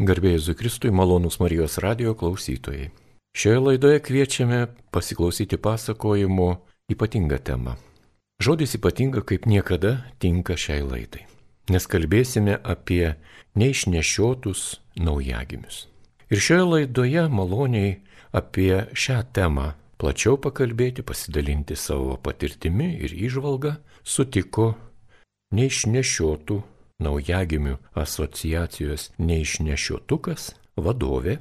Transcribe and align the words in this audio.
Garbėjai 0.00 0.38
Zukristui 0.40 0.88
malonus 0.96 1.34
Marijos 1.42 1.74
radio 1.84 2.14
klausytojai. 2.16 2.86
Šioje 3.36 3.58
laidoje 3.60 3.98
kviečiame 4.00 4.60
pasiklausyti 4.96 5.58
pasakojimo 5.60 6.46
ypatingą 6.88 7.36
temą. 7.44 7.74
Žodis 8.40 8.78
ypatinga 8.78 9.20
kaip 9.28 9.44
niekada 9.44 10.06
tinka 10.16 10.56
šiai 10.56 10.80
laidai, 10.80 11.26
nes 11.68 11.84
kalbėsime 11.84 12.56
apie 12.64 13.18
neišnešiotus 13.60 14.64
naujagimius. 14.96 15.84
Ir 16.32 16.40
šioje 16.48 16.64
laidoje 16.70 17.28
maloniai 17.28 17.92
apie 18.32 18.86
šią 18.96 19.20
temą 19.36 19.74
plačiau 20.00 20.40
pakalbėti, 20.40 21.04
pasidalinti 21.04 21.76
savo 21.76 22.16
patirtimi 22.16 22.94
ir 23.04 23.12
išvalgą 23.12 23.76
sutiko 24.00 24.72
neišnešiotų 25.52 26.62
naujagimių 27.00 27.76
asociacijos 27.98 29.10
neišnešiotukas 29.18 30.52
vadovė 30.76 31.38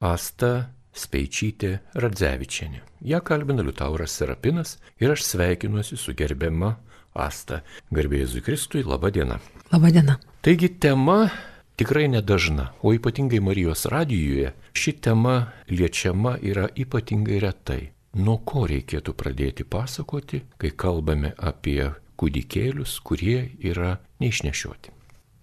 Asta 0.00 0.70
Speičytė 0.96 1.78
Radzevičianė. 1.94 2.80
Ja 3.06 3.20
kalbina 3.20 3.62
Liutauras 3.62 4.16
Serapinas 4.16 4.78
ir 5.00 5.12
aš 5.14 5.24
sveikinuosi 5.28 5.98
su 6.00 6.14
gerbiama 6.16 6.74
Asta. 7.14 7.62
Garbėjai 7.90 8.42
Kristui, 8.44 8.82
laba 8.86 9.10
diena. 9.10 9.40
Labą 9.72 9.90
dieną. 9.90 10.16
Taigi 10.42 10.68
tema 10.68 11.30
tikrai 11.76 12.08
nedažna, 12.08 12.70
o 12.82 12.94
ypatingai 12.94 13.40
Marijos 13.40 13.86
radijoje 13.86 14.52
ši 14.72 14.92
tema 15.02 15.50
liečiama 15.68 16.36
yra 16.42 16.68
ypatingai 16.76 17.40
retai. 17.42 17.90
Nuo 18.14 18.38
ko 18.42 18.66
reikėtų 18.66 19.14
pradėti 19.14 19.64
pasakoti, 19.64 20.42
kai 20.58 20.70
kalbame 20.74 21.34
apie 21.38 21.92
kūdikėlius, 22.18 22.98
kurie 23.06 23.52
yra 23.62 23.98
neišnešioti. 24.20 24.99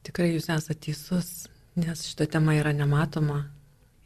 Tikrai 0.07 0.29
jūs 0.31 0.45
esate 0.47 0.79
teisus, 0.87 1.49
nes 1.75 2.05
šita 2.07 2.29
tema 2.37 2.53
yra 2.55 2.71
nematoma. 2.71 3.41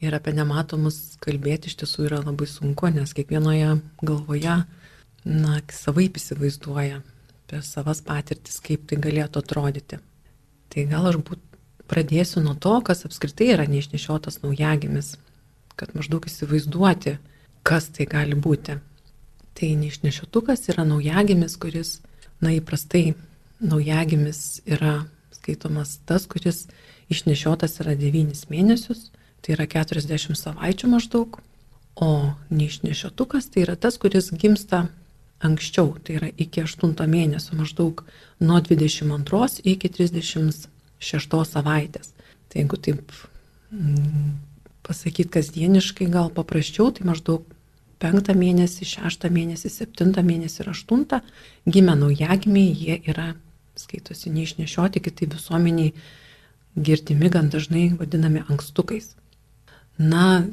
Ir 0.02 0.16
apie 0.18 0.32
nematomus 0.34 1.20
kalbėti 1.22 1.70
iš 1.70 1.76
tiesų 1.78 2.08
yra 2.08 2.22
labai 2.24 2.48
sunku, 2.50 2.90
nes 2.90 3.14
kiekvienoje 3.14 3.76
galvoje, 4.02 4.56
na, 5.30 5.60
savaip 5.70 6.18
įsivaizduoja 6.18 7.04
apie 7.04 7.62
savas 7.68 8.02
patirtis, 8.02 8.58
kaip 8.66 8.88
tai 8.90 8.98
galėtų 9.04 9.44
atrodyti. 9.44 10.02
Tai 10.74 10.88
gal 10.90 11.12
aš 11.12 11.20
būt, 11.28 11.46
pradėsiu 11.92 12.42
nuo 12.42 12.58
to, 12.58 12.74
kas 12.88 13.06
apskritai 13.06 13.52
yra 13.54 13.70
neišnešiotas 13.70 14.42
naujagimis, 14.42 15.14
kad 15.78 15.94
maždaug 15.94 16.26
įsivaizduoti, 16.26 17.20
kas 17.62 17.92
tai 17.94 18.10
gali 18.10 18.34
būti. 18.34 18.80
Tai 19.54 19.74
neišnešiotukas 19.86 20.66
yra 20.74 20.88
naujagimis, 20.88 21.62
kuris, 21.62 22.00
na, 22.42 22.58
įprastai 22.58 23.12
naujagimis 23.62 24.64
yra 24.66 25.04
skaitomas 25.42 25.98
tas, 26.06 26.28
kuris 26.30 26.68
išnešiotas 27.12 27.82
yra 27.84 27.98
9 27.98 28.46
mėnesius, 28.54 29.10
tai 29.42 29.58
yra 29.58 29.68
40 29.68 30.38
savaičių 30.38 30.92
maždaug, 30.94 31.42
o 31.96 32.10
neišnešiotukas 32.54 33.50
tai 33.52 33.66
yra 33.66 33.76
tas, 33.76 33.98
kuris 34.00 34.32
gimsta 34.32 34.86
anksčiau, 35.42 35.96
tai 36.06 36.20
yra 36.20 36.30
iki 36.38 36.64
8 36.64 36.94
mėnesio 37.10 37.58
maždaug 37.58 38.06
nuo 38.40 38.62
22 38.62 39.66
iki 39.74 39.90
36 39.90 41.44
savaitės. 41.50 42.14
Tai 42.52 42.62
jeigu 42.62 42.78
taip 42.78 43.12
mm, 43.72 44.38
pasakyti 44.86 45.32
kasdieniškai 45.34 46.10
gal 46.14 46.30
paprasčiau, 46.36 46.92
tai 46.94 47.08
maždaug 47.10 47.48
5 48.02 48.34
mėnesį, 48.38 48.88
6 48.94 49.30
mėnesį, 49.34 49.74
7 49.74 50.26
mėnesį 50.26 50.64
ir 50.64 50.72
8 50.74 51.22
gimę 51.70 51.98
naujagimiai, 51.98 52.74
jie 52.74 53.02
yra 53.12 53.34
skaitosi 53.80 54.32
neišnešioti, 54.34 55.02
kitai 55.04 55.30
visuomeniai 55.32 55.94
girdimi 56.76 57.30
gan 57.30 57.50
dažnai 57.50 57.92
vadinami 58.00 58.44
ankstukais. 58.50 59.14
Na, 60.00 60.44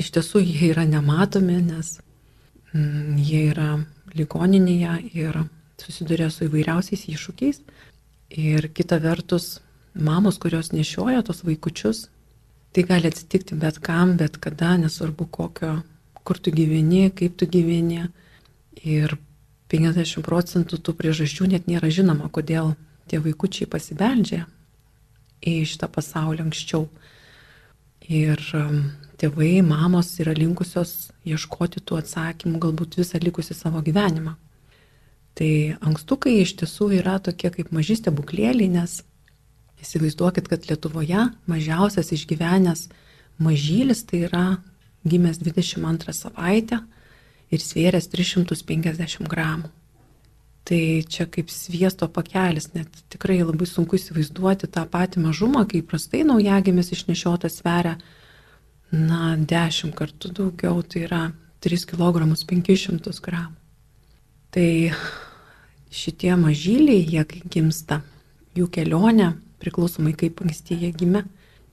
iš 0.00 0.10
tiesų 0.16 0.42
jie 0.42 0.70
yra 0.72 0.86
nematomi, 0.88 1.60
nes 1.62 1.98
mm, 2.72 3.18
jie 3.20 3.42
yra 3.52 3.72
ligoninėje 4.16 4.96
ir 5.14 5.42
susiduria 5.80 6.30
su 6.32 6.46
įvairiausiais 6.48 7.06
iššūkiais. 7.12 7.60
Ir 8.40 8.68
kita 8.74 9.00
vertus, 9.02 9.58
mamos, 9.94 10.38
kurios 10.38 10.72
nešioja 10.72 11.22
tos 11.26 11.42
vaikučius, 11.46 12.08
tai 12.74 12.84
gali 12.86 13.10
atsitikti 13.10 13.58
bet 13.58 13.80
kam, 13.82 14.14
bet 14.20 14.38
kada, 14.42 14.76
nesvarbu 14.78 15.26
kokio, 15.34 15.80
kur 16.24 16.38
tu 16.38 16.52
gyveni, 16.54 17.08
kaip 17.16 17.36
tu 17.40 17.48
gyveni. 17.50 18.06
Ir 18.86 19.16
50 19.70 20.24
procentų 20.26 20.80
tų 20.82 20.94
priežasčių 20.98 21.50
net 21.52 21.68
nėra 21.70 21.90
žinoma, 21.92 22.30
kodėl 22.32 22.74
tie 23.10 23.20
vaikučiai 23.22 23.68
pasibeldžia 23.70 24.44
į 25.40 25.54
šitą 25.70 25.88
pasaulį 25.92 26.44
anksčiau. 26.48 26.88
Ir 28.10 28.40
um, 28.58 28.80
tėvai, 29.20 29.60
mamos 29.62 30.10
yra 30.22 30.34
linkusios 30.34 31.12
ieškoti 31.28 31.82
tų 31.84 32.00
atsakymų 32.00 32.60
galbūt 32.64 32.98
visą 32.98 33.20
likusį 33.22 33.56
savo 33.56 33.82
gyvenimą. 33.86 34.34
Tai 35.38 35.50
ankstukai 35.86 36.40
iš 36.40 36.56
tiesų 36.60 36.90
yra 36.98 37.20
tokie 37.22 37.52
kaip 37.54 37.70
maži 37.72 37.96
stebuklėliai, 38.00 38.68
nes 38.72 39.00
įsivaizduokit, 39.80 40.50
kad 40.50 40.66
Lietuvoje 40.68 41.28
mažiausias 41.48 42.10
išgyvenęs 42.16 42.88
mažylis 43.40 44.02
tai 44.08 44.24
yra 44.26 44.44
gimęs 45.06 45.40
22 45.40 46.12
savaitę 46.16 46.80
ir 47.50 47.62
svėręs 47.62 48.08
350 48.12 49.28
gramų. 49.30 49.70
Tai 50.70 50.80
čia 51.08 51.24
kaip 51.26 51.50
sviesto 51.50 52.06
pakelis, 52.12 52.68
net 52.76 52.90
tikrai 53.10 53.40
labai 53.40 53.66
sunku 53.66 53.96
įsivaizduoti 53.98 54.68
tą 54.70 54.84
patį 54.86 55.24
mažumą, 55.24 55.64
kai 55.66 55.80
prastai 55.82 56.20
naujagimis 56.28 56.92
išnešiotas 56.94 57.58
sveria, 57.58 57.96
na, 58.92 59.34
10 59.34 59.96
kartų 59.96 60.30
daugiau, 60.36 60.84
tai 60.84 61.06
yra 61.08 61.22
3 61.64 61.88
kg 61.90 62.28
500 62.52 63.24
gramų. 63.24 63.56
Tai 64.50 64.70
šitie 65.90 66.32
mažyliai, 66.38 67.02
jie 67.06 67.24
kai 67.26 67.42
gimsta, 67.50 68.00
jų 68.54 68.68
kelionė, 68.70 69.32
priklausomai 69.62 70.14
kaip 70.18 70.42
anksti 70.44 70.78
jie 70.84 70.90
gimė, 70.94 71.24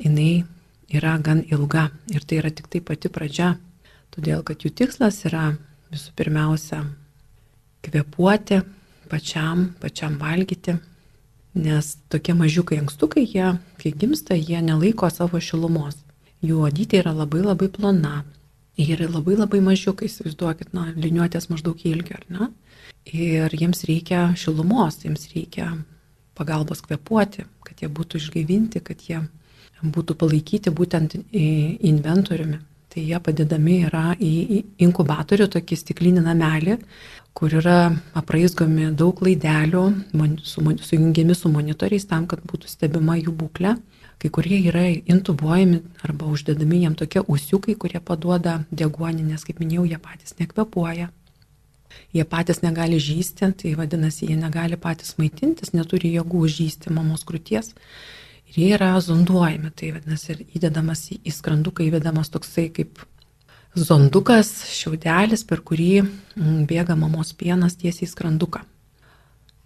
jinai 0.01 0.45
yra 0.93 1.17
gan 1.21 1.43
ilga 1.51 1.89
ir 2.13 2.25
tai 2.25 2.41
yra 2.41 2.51
tik 2.53 2.69
tai 2.71 2.81
pati 2.81 3.09
pradžia, 3.13 3.55
todėl 4.13 4.43
kad 4.45 4.63
jų 4.63 4.73
tikslas 4.77 5.23
yra 5.27 5.55
visų 5.91 6.13
pirmiausia 6.17 6.83
kvepuoti 7.85 8.61
pačiam, 9.09 9.71
pačiam 9.81 10.17
valgyti, 10.19 10.77
nes 11.57 11.93
tokie 12.11 12.35
mažiukai 12.37 12.81
ankstukai, 12.81 13.23
jie, 13.25 13.53
kai 13.81 13.93
gimsta, 13.95 14.35
jie 14.37 14.59
nelaiko 14.61 15.09
savo 15.13 15.39
šilumos. 15.41 15.97
Jų 16.45 16.67
odytė 16.67 17.01
yra 17.01 17.15
labai 17.17 17.41
labai 17.41 17.69
plona. 17.73 18.21
Jie 18.77 18.91
yra 18.93 19.07
labai 19.09 19.37
labai 19.39 19.61
mažiukai, 19.65 20.05
įsivaizduokit, 20.05 20.75
na, 20.77 20.91
liniuotės 20.93 21.49
maždaug 21.49 21.81
ilgio, 21.89 22.19
ar 22.19 22.25
ne? 22.29 22.49
Ir 23.09 23.53
jiems 23.57 23.81
reikia 23.89 24.27
šilumos, 24.37 24.99
jiems 25.01 25.25
reikia 25.31 25.71
pagalbos 26.37 26.83
kvepuoti, 26.85 27.47
kad 27.65 27.81
jie 27.81 27.89
būtų 27.89 28.21
išgaivinti, 28.21 28.83
kad 28.85 29.01
jie 29.01 29.23
būtų 29.81 30.13
palaikyti 30.19 30.73
būtent 30.73 31.15
inventoriumi 31.33 32.59
tai 32.93 33.03
jie 33.03 33.19
padedami 33.23 33.81
yra 33.87 34.13
į 34.19 34.63
inkubatorių, 34.87 35.49
tokį 35.53 35.77
stiklinį 35.81 36.23
namelį, 36.25 36.77
kur 37.37 37.53
yra 37.59 37.91
apraizgomi 38.17 38.89
daug 38.97 39.19
laidelių, 39.21 39.83
sujungiami 40.41 41.35
su 41.37 41.51
monitoriais 41.53 42.07
tam, 42.09 42.25
kad 42.29 42.41
būtų 42.47 42.71
stebima 42.71 43.19
jų 43.19 43.35
būklė. 43.43 43.75
Kai 44.17 44.31
kurie 44.33 44.57
yra 44.65 44.87
intubuojami 44.89 45.83
arba 46.01 46.25
uždedami 46.33 46.79
jiem 46.81 46.95
tokie 46.97 47.21
usiukai, 47.21 47.75
kurie 47.77 47.99
paduoda 48.01 48.63
deguonį, 48.73 49.27
nes, 49.29 49.43
kaip 49.45 49.61
minėjau, 49.61 49.85
jie 49.85 49.99
patys 50.01 50.33
nekvepuoja. 50.39 51.11
Jie 52.17 52.25
patys 52.25 52.63
negali 52.63 52.97
žysti, 52.97 53.51
tai 53.61 53.75
vadinasi, 53.77 54.31
jie 54.31 54.37
negali 54.39 54.79
patys 54.81 55.13
maitintis, 55.21 55.75
neturi 55.77 56.15
jėgų 56.15 56.47
žysti 56.49 56.93
mamos 56.95 57.27
krūties 57.29 57.75
ir 58.47 58.59
jie 58.61 58.71
yra 58.77 58.95
zonduojami, 59.03 59.71
tai 59.75 59.91
vadinasi, 59.95 60.33
ir 60.33 60.57
įdedamas 60.59 61.05
į, 61.13 61.19
į 61.27 61.35
skranduką 61.35 61.85
įvedamas 61.87 62.31
toksai 62.33 62.69
kaip 62.73 63.03
zondukas, 63.77 64.49
šiaudelis, 64.73 65.43
per 65.47 65.61
kurį 65.65 65.91
mm, 66.01 66.65
bėga 66.69 66.97
mamos 66.97 67.33
pienas 67.37 67.77
tiesiai 67.77 68.07
į 68.07 68.11
skranduką. 68.13 68.63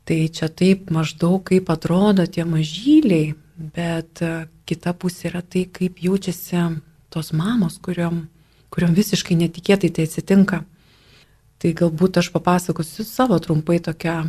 Tai 0.08 0.20
čia 0.34 0.50
taip 0.50 0.90
maždaug 0.92 1.44
kaip 1.48 1.70
atrodo 1.72 2.26
tie 2.26 2.44
mažyliai, 2.48 3.36
bet 3.56 4.22
e, 4.26 4.32
kita 4.66 4.96
pusė 4.98 5.30
yra 5.30 5.44
tai, 5.46 5.68
kaip 5.70 6.02
jaučiasi 6.02 6.66
tos 7.14 7.32
mamos, 7.38 7.78
kuriuom, 7.84 8.24
kuriuom 8.74 8.96
visiškai 8.98 9.38
netikėtai 9.44 9.92
tai 9.94 10.08
atsitinka. 10.10 10.64
Tai 11.62 11.74
galbūt 11.78 12.18
aš 12.18 12.32
papasakosiu 12.34 13.06
savo 13.06 13.38
trumpai 13.40 13.78
tokią 13.86 14.24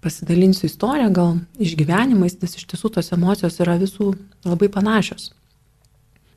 pasidalinsiu 0.00 0.66
istoriją, 0.68 1.10
gal 1.12 1.36
išgyvenimais, 1.60 2.38
nes 2.40 2.56
iš 2.56 2.66
tiesų 2.72 2.92
tos 2.96 3.12
emocijos 3.16 3.60
yra 3.60 3.76
visų 3.80 4.14
labai 4.48 4.70
panašios. 4.72 5.30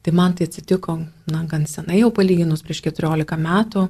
Tai 0.04 0.12
man 0.12 0.34
tai 0.36 0.50
atsitiko, 0.50 0.98
na, 1.32 1.46
gan 1.48 1.64
senai 1.70 2.02
jau 2.02 2.10
palyginus 2.12 2.64
prieš 2.66 2.82
14 2.90 3.38
metų, 3.40 3.86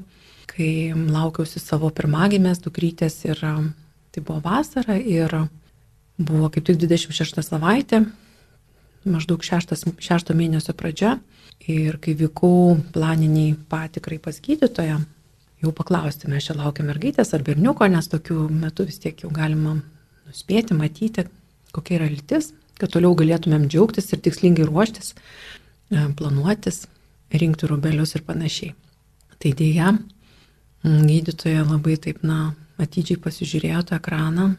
kai 0.54 0.70
laukiausi 0.94 1.62
savo 1.62 1.90
pirmagimės 1.90 2.62
dukrytės 2.62 3.18
ir 3.26 3.40
tai 4.14 4.22
buvo 4.22 4.44
vasara 4.44 5.00
ir 5.00 5.34
buvo 6.22 6.52
kaip 6.54 6.68
tik 6.68 6.78
26 6.84 7.42
savaitė, 7.42 8.04
maždaug 9.10 9.42
šeštas, 9.44 9.88
šešto 9.98 10.36
mėnesio 10.38 10.76
pradžia. 10.78 11.18
Ir 11.64 11.96
kai 12.04 12.12
vykau 12.20 12.76
planiniai 12.92 13.54
patikrai 13.72 14.18
pas 14.20 14.36
gydytoją, 14.44 14.98
jau 15.64 15.72
paklausti, 15.76 16.30
mes 16.32 16.46
čia 16.46 16.56
laukiam 16.58 16.90
mergaitės 16.92 17.34
ar 17.36 17.44
berniuko, 17.46 17.88
nes 17.90 18.10
tokiu 18.12 18.48
metu 18.52 18.86
vis 18.88 19.00
tiek 19.02 19.24
jau 19.24 19.32
galima 19.34 19.78
nuspėti, 20.28 20.76
matyti, 20.78 21.28
kokia 21.76 22.00
yra 22.00 22.10
lytis, 22.12 22.52
kad 22.80 22.92
toliau 22.94 23.16
galėtumėm 23.18 23.70
džiaugtis 23.70 24.12
ir 24.12 24.22
tikslingai 24.26 24.68
ruoštis, 24.68 25.14
e, 25.14 26.08
planuotis, 26.20 26.84
rinkti 27.34 27.70
rubelius 27.70 28.16
ir 28.18 28.26
panašiai. 28.28 28.74
Tai 29.42 29.54
dėja, 29.60 29.94
gydytoja 30.84 31.64
labai 31.66 31.98
taip, 32.02 32.22
na, 32.28 32.54
atidžiai 32.82 33.22
pasižiūrėjo 33.24 33.84
tą 33.90 34.00
ekraną, 34.02 34.54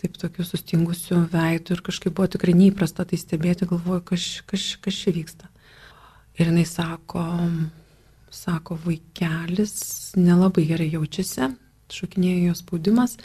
taip 0.00 0.16
tokiu 0.20 0.44
sustingusiu 0.46 1.24
veidu 1.32 1.76
ir 1.76 1.82
kažkaip 1.84 2.14
buvo 2.16 2.28
tikrai 2.32 2.54
neįprasta 2.56 3.04
tai 3.08 3.18
stebėti, 3.20 3.68
galvoju, 3.68 4.04
kas, 4.12 4.28
kas, 4.48 4.70
kas 4.80 5.00
čia 5.02 5.14
vyksta. 5.16 5.50
Ir 6.40 6.48
jinai 6.48 6.64
sako, 6.68 7.24
sako, 8.30 8.78
vaikelis 8.84 9.74
nelabai 10.18 10.66
gerai 10.68 10.88
jaučiasi, 10.92 11.50
šokinėjo 11.90 12.50
jo 12.50 12.56
spaudimas, 12.58 13.16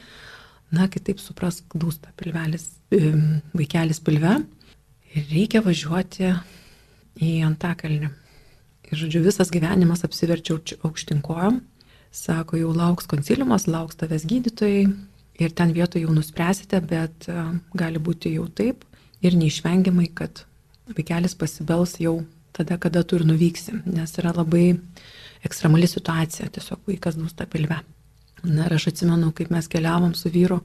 na, 0.73 0.89
kitaip 0.91 1.21
supras, 1.21 1.61
dūsta 1.73 2.11
pilvelis, 2.19 2.67
vaikelis 3.55 4.01
pilve 4.03 4.35
ir 5.15 5.27
reikia 5.31 5.61
važiuoti 5.65 6.31
į 7.21 7.31
Antakalnį. 7.47 8.11
Ir, 8.85 8.99
žodžiu, 8.99 9.23
visas 9.25 9.49
gyvenimas 9.53 10.03
apsiverčiau 10.05 10.59
aukštinkojom, 10.85 11.61
sako, 12.13 12.59
jau 12.61 12.73
lauks 12.75 13.07
konsiliumas, 13.09 13.69
lauks 13.69 13.97
tavęs 14.01 14.27
gydytojai, 14.29 14.89
ir 15.39 15.51
ten 15.51 15.73
vietoje 15.73 16.05
jau 16.05 16.13
nuspręsite, 16.15 16.79
bet 16.87 17.27
e, 17.29 17.45
gali 17.77 17.99
būti 17.99 18.33
jau 18.35 18.47
taip 18.47 18.85
ir 19.25 19.35
neišvengiamai, 19.37 20.07
kad 20.15 20.45
vaikelis 20.95 21.35
pasibels 21.37 21.97
jau 21.99 22.19
tada, 22.55 22.77
kada 22.81 23.03
tu 23.03 23.19
ir 23.19 23.25
nuvyksi, 23.27 23.81
nes 23.85 24.15
yra 24.21 24.33
labai 24.35 24.77
ekstremali 25.45 25.87
situacija, 25.89 26.49
tiesiog 26.55 26.87
vaikas 26.89 27.17
dūsta 27.19 27.47
pilve. 27.51 27.77
Na 28.45 28.67
ir 28.67 28.75
aš 28.77 28.89
atsimenu, 28.91 29.31
kaip 29.35 29.51
mes 29.53 29.67
keliavom 29.71 30.13
su 30.17 30.29
vyru 30.33 30.59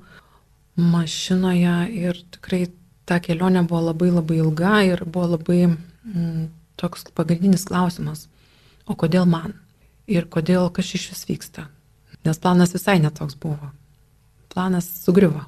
mašinoje 0.80 1.74
ir 1.96 2.20
tikrai 2.36 2.66
ta 3.08 3.18
kelionė 3.22 3.64
buvo 3.68 3.82
labai 3.88 4.10
labai 4.12 4.38
ilga 4.38 4.74
ir 4.86 5.04
buvo 5.04 5.34
labai 5.34 5.60
mm, 5.66 6.46
toks 6.80 7.08
pagrindinis 7.16 7.66
klausimas, 7.68 8.28
o 8.86 8.96
kodėl 8.96 9.26
man? 9.28 9.56
Ir 10.10 10.26
kodėl 10.30 10.70
kas 10.74 10.94
iš 10.96 11.10
vis 11.12 11.26
vyksta? 11.28 11.66
Nes 12.26 12.38
planas 12.42 12.74
visai 12.76 12.98
netoks 13.02 13.36
buvo 13.40 13.72
planas 14.50 14.88
sugriuvo. 15.04 15.44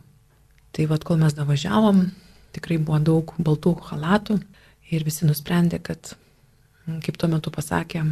Tai 0.73 0.87
vad, 0.89 1.05
kol 1.05 1.19
mes 1.21 1.35
davažiavom, 1.37 2.07
tikrai 2.55 2.79
buvo 2.81 3.01
daug 3.03 3.33
baltų 3.39 3.75
halatų 3.91 4.39
ir 4.95 5.05
visi 5.05 5.27
nusprendė, 5.29 5.83
kad, 5.85 6.15
kaip 7.05 7.19
tuo 7.21 7.31
metu 7.33 7.53
pasakė, 7.55 8.05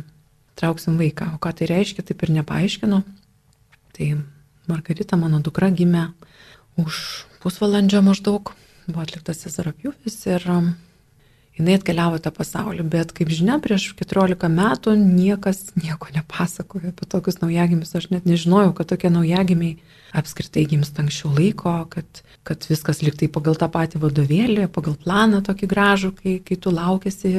trauksim 0.60 0.98
vaiką. 1.00 1.34
O 1.36 1.40
ką 1.42 1.52
tai 1.58 1.70
reiškia, 1.70 2.04
taip 2.06 2.22
ir 2.24 2.34
nepaaiškino. 2.40 3.02
Tai 3.96 4.08
Margarita, 4.70 5.18
mano 5.20 5.40
dukra, 5.44 5.70
gimė 5.74 6.10
už 6.80 7.26
pusvalandžio 7.42 8.04
maždaug, 8.06 8.52
buvo 8.86 9.02
atliktas 9.02 9.42
Cezarapjūvis 9.44 10.16
ir 10.30 10.46
jinai 11.58 11.76
atkeliavo 11.76 12.18
tą 12.22 12.32
pasaulį, 12.34 12.84
bet 12.92 13.12
kaip 13.16 13.30
žinia, 13.34 13.58
prieš 13.62 13.90
14 13.98 14.48
metų 14.52 14.94
niekas 14.98 15.72
nieko 15.76 16.10
nepasakojo 16.14 16.92
apie 16.92 17.08
tokius 17.10 17.40
naujagimius, 17.42 17.94
aš 17.98 18.10
net 18.14 18.28
nežinojau, 18.28 18.72
kad 18.76 18.90
tokie 18.92 19.10
naujagimiai 19.12 19.76
apskritai 20.16 20.64
gimsta 20.70 21.04
anksčiau 21.04 21.32
laiko, 21.36 21.74
kad, 21.92 22.22
kad 22.46 22.64
viskas 22.70 23.02
liktai 23.04 23.28
pagal 23.32 23.58
tą 23.60 23.68
patį 23.72 24.02
vadovėlį, 24.04 24.68
pagal 24.72 24.96
planą 25.00 25.42
tokį 25.46 25.70
gražų, 25.70 26.14
kai, 26.20 26.36
kai 26.46 26.56
tu 26.56 26.72
laukėsi 26.74 27.34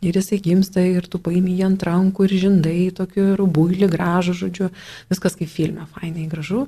ir 0.00 0.16
jisai 0.16 0.40
gimsta 0.40 0.82
ir 0.84 1.06
tu 1.10 1.20
paimi 1.22 1.56
jį 1.58 1.66
ant 1.68 1.82
rankų 1.86 2.26
ir 2.26 2.36
žindai, 2.44 2.78
tokį 2.96 3.26
rubuilį 3.40 3.88
gražų, 3.92 4.36
žodžiu, 4.44 4.70
viskas 5.12 5.36
kaip 5.38 5.50
filme, 5.52 5.86
fainai 5.96 6.28
gražu 6.30 6.66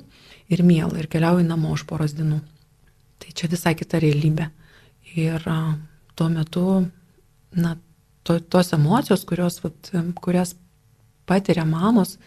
ir 0.53 0.63
miela 0.65 0.99
ir 0.99 1.09
keliauji 1.09 1.47
namo 1.47 1.73
už 1.73 1.85
poros 1.89 2.13
dienų. 2.17 2.41
Tai 3.23 3.33
čia 3.33 3.49
visai 3.49 3.73
kita 3.79 4.01
realybė. 4.03 4.49
Ir 5.15 5.43
tuo 6.17 6.29
metu, 6.29 6.67
na, 7.55 7.75
to, 8.23 8.39
tos 8.39 8.73
emocijos, 8.73 9.25
kurios, 9.29 9.59
vat, 9.63 9.91
kurias 10.19 10.55
patiria 11.29 11.65
mamos, 11.65 12.17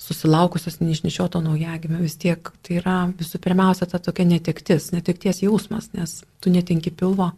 susilaukusios 0.00 0.78
neišnešioto 0.80 1.42
naujagimio, 1.44 2.00
vis 2.00 2.16
tiek 2.20 2.48
tai 2.64 2.78
yra 2.80 2.96
visų 3.18 3.40
pirmiausia 3.44 3.88
ta 3.90 4.00
tokia 4.00 4.24
netektis, 4.24 4.90
netekties 4.94 5.42
jausmas, 5.44 5.90
nes 5.92 6.22
tu 6.40 6.52
netinki 6.52 6.92
pilvo, 6.92 7.32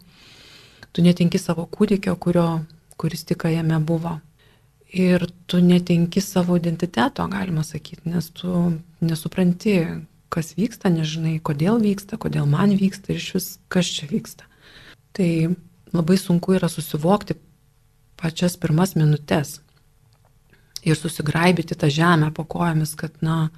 tu 0.94 1.02
netinki 1.02 1.40
savo 1.42 1.66
kūdikio, 1.66 2.14
kurio, 2.22 2.62
kuris 3.02 3.26
tik 3.26 3.48
jame 3.50 3.80
buvo. 3.82 4.20
Ir 4.92 5.24
tu 5.48 5.58
netinki 5.64 6.20
savo 6.20 6.56
identiteto, 6.60 7.26
galima 7.32 7.64
sakyti, 7.64 8.10
nes 8.12 8.28
tu 8.36 8.72
nesupranti, 9.00 9.76
kas 10.32 10.52
vyksta, 10.56 10.92
nežinai, 10.92 11.38
kodėl 11.44 11.80
vyksta, 11.80 12.18
kodėl 12.20 12.46
man 12.48 12.74
vyksta 12.76 13.12
ir 13.12 13.20
iš 13.20 13.28
vis 13.36 13.48
kas 13.72 13.88
čia 13.96 14.08
vyksta. 14.10 14.46
Tai 15.16 15.30
labai 15.96 16.16
sunku 16.20 16.54
yra 16.56 16.68
susivokti 16.72 17.36
pačias 18.20 18.56
pirmas 18.60 18.94
minutės 18.96 19.58
ir 20.84 20.98
susigraibyti 20.98 21.76
tą 21.78 21.88
žemę 21.92 22.30
po 22.36 22.44
kojomis, 22.44 22.94
kad, 22.98 23.16
na, 23.24 23.48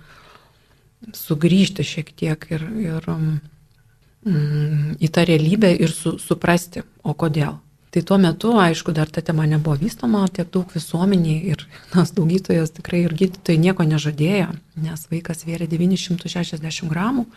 sugrįžti 1.12 1.84
šiek 1.84 2.12
tiek 2.16 2.46
ir, 2.52 2.64
ir 2.84 3.10
mm, 3.10 4.96
į 5.02 5.10
tą 5.12 5.26
realybę 5.28 5.72
ir 5.76 5.92
su, 5.92 6.16
suprasti, 6.22 6.84
o 7.02 7.14
kodėl. 7.16 7.58
Tai 7.94 8.02
tuo 8.02 8.18
metu, 8.18 8.56
aišku, 8.58 8.90
dar 8.90 9.06
ta 9.06 9.22
tema 9.22 9.46
nebuvo 9.46 9.76
vystoma 9.78 10.24
tiek 10.26 10.48
daug 10.50 10.72
visuomeniai 10.74 11.52
ir 11.52 11.60
nas 11.94 12.10
daugytojas 12.16 12.74
tikrai 12.74 13.04
ir 13.04 13.14
gydytojai 13.14 13.60
nieko 13.68 13.86
nežadėjo, 13.86 14.50
nes 14.82 15.06
vaikas 15.12 15.46
vėrė 15.46 15.70
960 15.70 16.90
gramų 16.90 17.28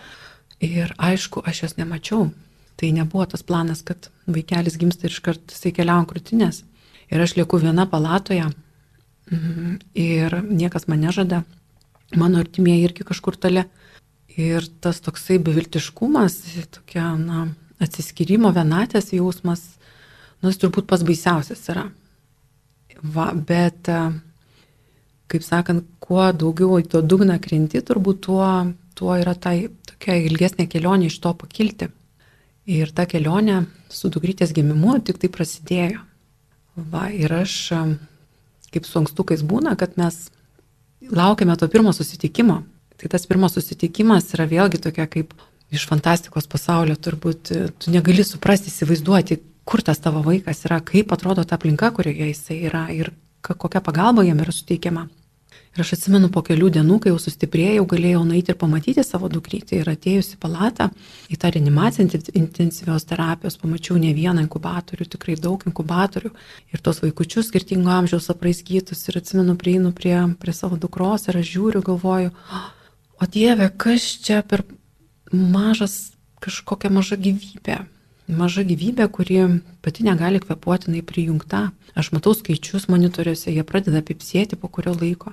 ir 0.66 0.96
aišku, 0.98 1.46
aš 1.46 1.68
jos 1.68 1.78
nemačiau, 1.78 2.32
Tai 2.78 2.92
nebuvo 2.94 3.26
tas 3.26 3.42
planas, 3.42 3.82
kad 3.82 4.12
vaikelis 4.30 4.78
gimsta 4.78 5.08
ir 5.08 5.14
iškart 5.16 5.50
jisai 5.50 5.72
keliauja 5.74 6.06
krūtinės. 6.12 6.62
Ir 7.10 7.24
aš 7.24 7.34
lieku 7.40 7.58
viena 7.58 7.88
palatoje 7.90 8.46
mhm, 9.32 9.80
ir 9.98 10.36
niekas 10.46 10.86
mane 10.92 11.14
žada, 11.16 11.42
mano 12.14 12.38
artimieji 12.44 12.86
irgi 12.86 13.08
kažkur 13.08 13.40
tale. 13.42 13.66
Ir 14.38 14.68
tas 14.84 15.02
toksai 15.02 15.40
beviltiškumas, 15.42 16.38
tokia, 16.76 17.08
na, 17.18 17.48
atsiskyrimo 17.82 18.52
vienatės 18.54 19.10
jausmas, 19.16 19.64
nu, 20.42 20.50
jis 20.52 20.60
turbūt 20.62 20.88
pas 20.90 21.04
baisiausias 21.06 21.64
yra. 21.72 21.88
Va, 23.02 23.30
bet, 23.34 23.90
kaip 25.30 25.46
sakant, 25.46 25.86
kuo 26.02 26.30
daugiau 26.34 26.80
į 26.82 26.88
to 26.92 27.04
dugną 27.06 27.38
krenti, 27.44 27.82
turbūt 27.86 28.24
tuo, 28.26 28.48
tuo 28.98 29.18
yra 29.18 29.36
tai 29.38 29.70
tokia 29.90 30.18
ilgesnė 30.26 30.68
kelionė 30.70 31.12
iš 31.12 31.20
to 31.24 31.34
pakilti. 31.38 31.92
Ir 32.68 32.92
ta 32.92 33.06
kelionė 33.08 33.62
su 33.94 34.10
dukrytės 34.12 34.52
gimimu 34.56 34.98
tik 35.06 35.22
tai 35.22 35.30
prasidėjo. 35.32 36.02
Va, 36.78 37.08
ir 37.10 37.32
aš, 37.34 37.54
kaip 38.74 38.86
su 38.86 39.00
ankstukais 39.00 39.44
būna, 39.46 39.78
kad 39.80 39.96
mes 39.98 40.28
laukiame 41.02 41.56
to 41.58 41.70
pirmo 41.72 41.94
susitikimo. 41.96 42.64
Tai 42.98 43.10
tas 43.14 43.28
pirmas 43.30 43.54
susitikimas 43.54 44.34
yra 44.34 44.48
vėlgi 44.50 44.82
tokia 44.82 45.06
kaip 45.10 45.34
iš 45.74 45.86
fantastikos 45.90 46.48
pasaulio, 46.50 46.96
turbūt 46.96 47.52
tu 47.78 47.94
negali 47.94 48.24
suprasti, 48.26 48.72
įsivaizduoti, 48.72 49.40
kur 49.68 49.84
tas 49.84 50.00
tavo 50.00 50.24
vaikas 50.24 50.64
yra, 50.66 50.80
kaip 50.80 51.12
atrodo 51.12 51.44
ta 51.44 51.60
aplinka, 51.60 51.92
kurioje 51.96 52.32
jisai 52.32 52.62
yra 52.70 52.88
ir 52.96 53.12
kokia 53.44 53.84
pagalba 53.84 54.24
jam 54.24 54.40
yra 54.40 54.54
suteikiama. 54.56 55.08
Ir 55.78 55.84
aš 55.84 55.92
atsimenu 55.94 56.32
po 56.34 56.42
kelių 56.42 56.72
dienų, 56.74 56.96
kai 57.04 57.12
jau 57.12 57.20
sustiprėjau, 57.22 57.84
galėjau 57.92 58.24
nueiti 58.26 58.50
ir 58.50 58.58
pamatyti 58.58 59.04
savo 59.06 59.28
dukrytį. 59.30 59.82
Ir 59.84 59.92
atėjusi 59.92 60.40
palatą 60.42 60.88
į 61.30 61.38
tą 61.38 61.52
reanimaciją 61.54 62.22
intensyvios 62.40 63.06
terapijos, 63.06 63.60
pamačiau 63.62 64.00
ne 64.02 64.10
vieną 64.18 64.42
inkubatorių, 64.48 65.06
tikrai 65.14 65.36
daug 65.38 65.62
inkubatorių. 65.70 66.32
Ir 66.74 66.82
tos 66.82 67.04
vaikučius 67.04 67.52
skirtingo 67.52 67.94
amžiaus 67.94 68.32
apraizgytus. 68.34 69.04
Ir 69.12 69.20
atsimenu, 69.22 69.54
prieinu 69.60 69.94
prie, 69.94 70.16
prie 70.42 70.56
savo 70.58 70.80
dukros 70.82 71.30
ir 71.30 71.38
aš 71.44 71.52
žiūriu, 71.54 71.84
galvoju, 71.86 72.34
o 73.22 73.30
Dieve, 73.38 73.70
kas 73.78 74.08
čia 74.26 74.42
per 74.42 74.66
mažas, 75.30 76.16
kažkokia 76.42 76.90
maža 76.94 77.20
gyvybė. 77.22 77.84
Maža 78.28 78.66
gyvybė, 78.68 79.08
kuri 79.08 79.40
pati 79.82 80.04
negali 80.04 80.42
kvepuoti, 80.44 80.90
jinai 80.90 81.04
prijungta. 81.08 81.70
Aš 81.96 82.12
matau 82.12 82.34
skaičius 82.36 82.90
monitoriuose, 82.92 83.54
jie 83.56 83.64
pradeda 83.64 84.02
pipsėti 84.04 84.60
po 84.60 84.68
kurio 84.68 84.92
laiko 85.00 85.32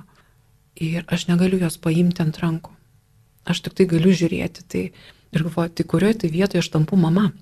ir 0.78 1.02
aš 1.10 1.26
negaliu 1.26 1.58
jos 1.58 1.76
paimti 1.78 2.22
ant 2.22 2.38
rankų. 2.38 2.70
Aš 3.50 3.64
tik 3.66 3.74
tai 3.78 3.86
galiu 3.90 4.14
žiūrėti. 4.14 4.62
Tai 4.70 4.82
ir 5.34 5.42
galvoju, 5.42 5.74
tai 5.74 5.86
kurioje 5.90 6.20
tai 6.22 6.30
vietoje 6.30 6.62
aš 6.62 6.70
tampu 6.70 6.96
mama. 6.96 7.32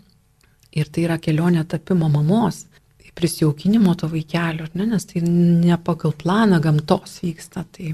Ir 0.73 0.89
tai 0.89 1.05
yra 1.05 1.19
kelionė 1.21 1.67
tapimo 1.69 2.09
mamos, 2.09 2.65
prisijaukinimo 3.13 3.93
to 4.01 4.09
vaikelio, 4.09 4.71
ne, 4.73 4.87
nes 4.89 5.05
tai 5.05 5.21
ne 5.27 5.77
pagal 5.77 6.15
planą 6.17 6.63
gamtos 6.65 7.19
vyksta. 7.21 7.67
Tai 7.69 7.93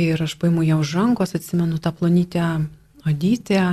ir 0.00 0.22
aš 0.22 0.38
paimu 0.40 0.64
ją 0.64 0.80
už 0.80 0.94
rankos, 0.96 1.36
atsimenu 1.36 1.76
tą 1.76 1.92
plonytę 1.92 2.46
odytę 3.06 3.66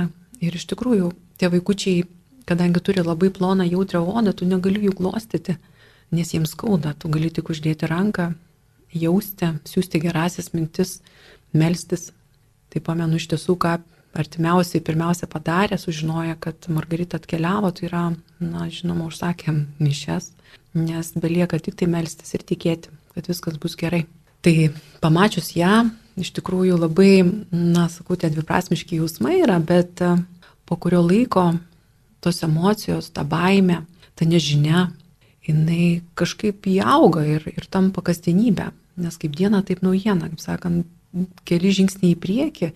ir 0.44 0.60
iš 0.60 0.68
tikrųjų 0.74 1.08
tie 1.40 1.48
vaikučiai 1.48 2.04
kadangi 2.48 2.82
turi 2.84 3.04
labai 3.04 3.30
ploną 3.34 3.66
jautrią 3.68 4.02
odą, 4.04 4.32
tu 4.32 4.48
negali 4.48 4.84
jų 4.86 4.94
glostyti, 4.98 5.56
nes 6.14 6.34
jiems 6.34 6.54
skauda, 6.54 6.94
tu 6.98 7.08
gali 7.12 7.30
tik 7.32 7.50
uždėti 7.52 7.88
ranką, 7.90 8.32
jausti, 8.94 9.50
siūsti 9.68 10.00
gerasias 10.02 10.52
mintis, 10.54 11.00
melstis. 11.52 12.10
Tai 12.70 12.82
pamenu 12.82 13.18
iš 13.20 13.28
tiesų, 13.30 13.56
ką 13.62 13.76
artimiausiai 14.18 14.82
pirmiausia 14.84 15.28
padarė, 15.30 15.78
sužinoja, 15.78 16.36
kad 16.40 16.68
Margarita 16.70 17.18
atkeliavo, 17.18 17.70
tai 17.74 17.88
yra, 17.88 18.04
na, 18.42 18.68
žinoma, 18.70 19.08
užsakė 19.10 19.54
mišes, 19.82 20.30
nes 20.78 21.12
belieka 21.18 21.58
tik 21.62 21.78
tai 21.80 21.88
melstis 21.90 22.34
ir 22.34 22.46
tikėti, 22.46 22.92
kad 23.14 23.30
viskas 23.30 23.58
bus 23.62 23.76
gerai. 23.78 24.04
Tai 24.44 24.54
pamačius 25.02 25.54
ją, 25.56 25.86
iš 26.20 26.30
tikrųjų 26.36 26.78
labai, 26.82 27.12
na, 27.50 27.88
sakau, 27.90 28.18
tie 28.18 28.30
dviprasmiški 28.30 29.00
jausmai 29.00 29.40
yra, 29.40 29.58
bet 29.62 30.02
e, 30.04 30.14
po 30.68 30.78
kurio 30.78 31.02
laiko 31.02 31.52
tos 32.24 32.42
emocijos, 32.46 33.10
ta 33.12 33.24
baime, 33.28 33.82
ta 34.16 34.26
nežinia, 34.28 34.88
jinai 35.44 36.02
kažkaip 36.18 36.66
įauga 36.72 37.24
ir, 37.28 37.46
ir 37.52 37.68
tampa 37.70 38.04
kasdienybė. 38.04 38.70
Nes 39.04 39.18
kaip 39.20 39.34
diena, 39.36 39.60
taip 39.66 39.82
naujiena, 39.84 40.30
kaip 40.30 40.40
sakant, 40.42 40.86
keli 41.46 41.72
žingsniai 41.74 42.14
į 42.14 42.20
priekį 42.20 42.70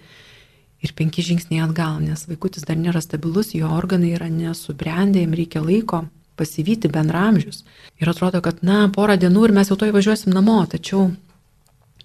ir 0.85 0.95
penki 0.99 1.25
žingsniai 1.27 1.65
atgal, 1.65 1.99
nes 2.03 2.27
vaikutis 2.29 2.67
dar 2.67 2.79
nėra 2.79 3.03
stabilus, 3.03 3.55
jo 3.57 3.71
organai 3.75 4.13
yra 4.15 4.29
nesubrendę, 4.31 5.23
jam 5.25 5.35
reikia 5.35 5.63
laiko 5.65 6.05
pasivyti 6.39 6.91
bendramžius. 6.93 7.65
Ir 7.99 8.11
atrodo, 8.11 8.43
kad, 8.45 8.63
na, 8.63 8.85
porą 8.95 9.19
dienų 9.19 9.49
ir 9.49 9.57
mes 9.57 9.73
jau 9.73 9.79
to 9.79 9.89
įvažiuosim 9.91 10.35
namo, 10.35 10.61
tačiau 10.71 11.09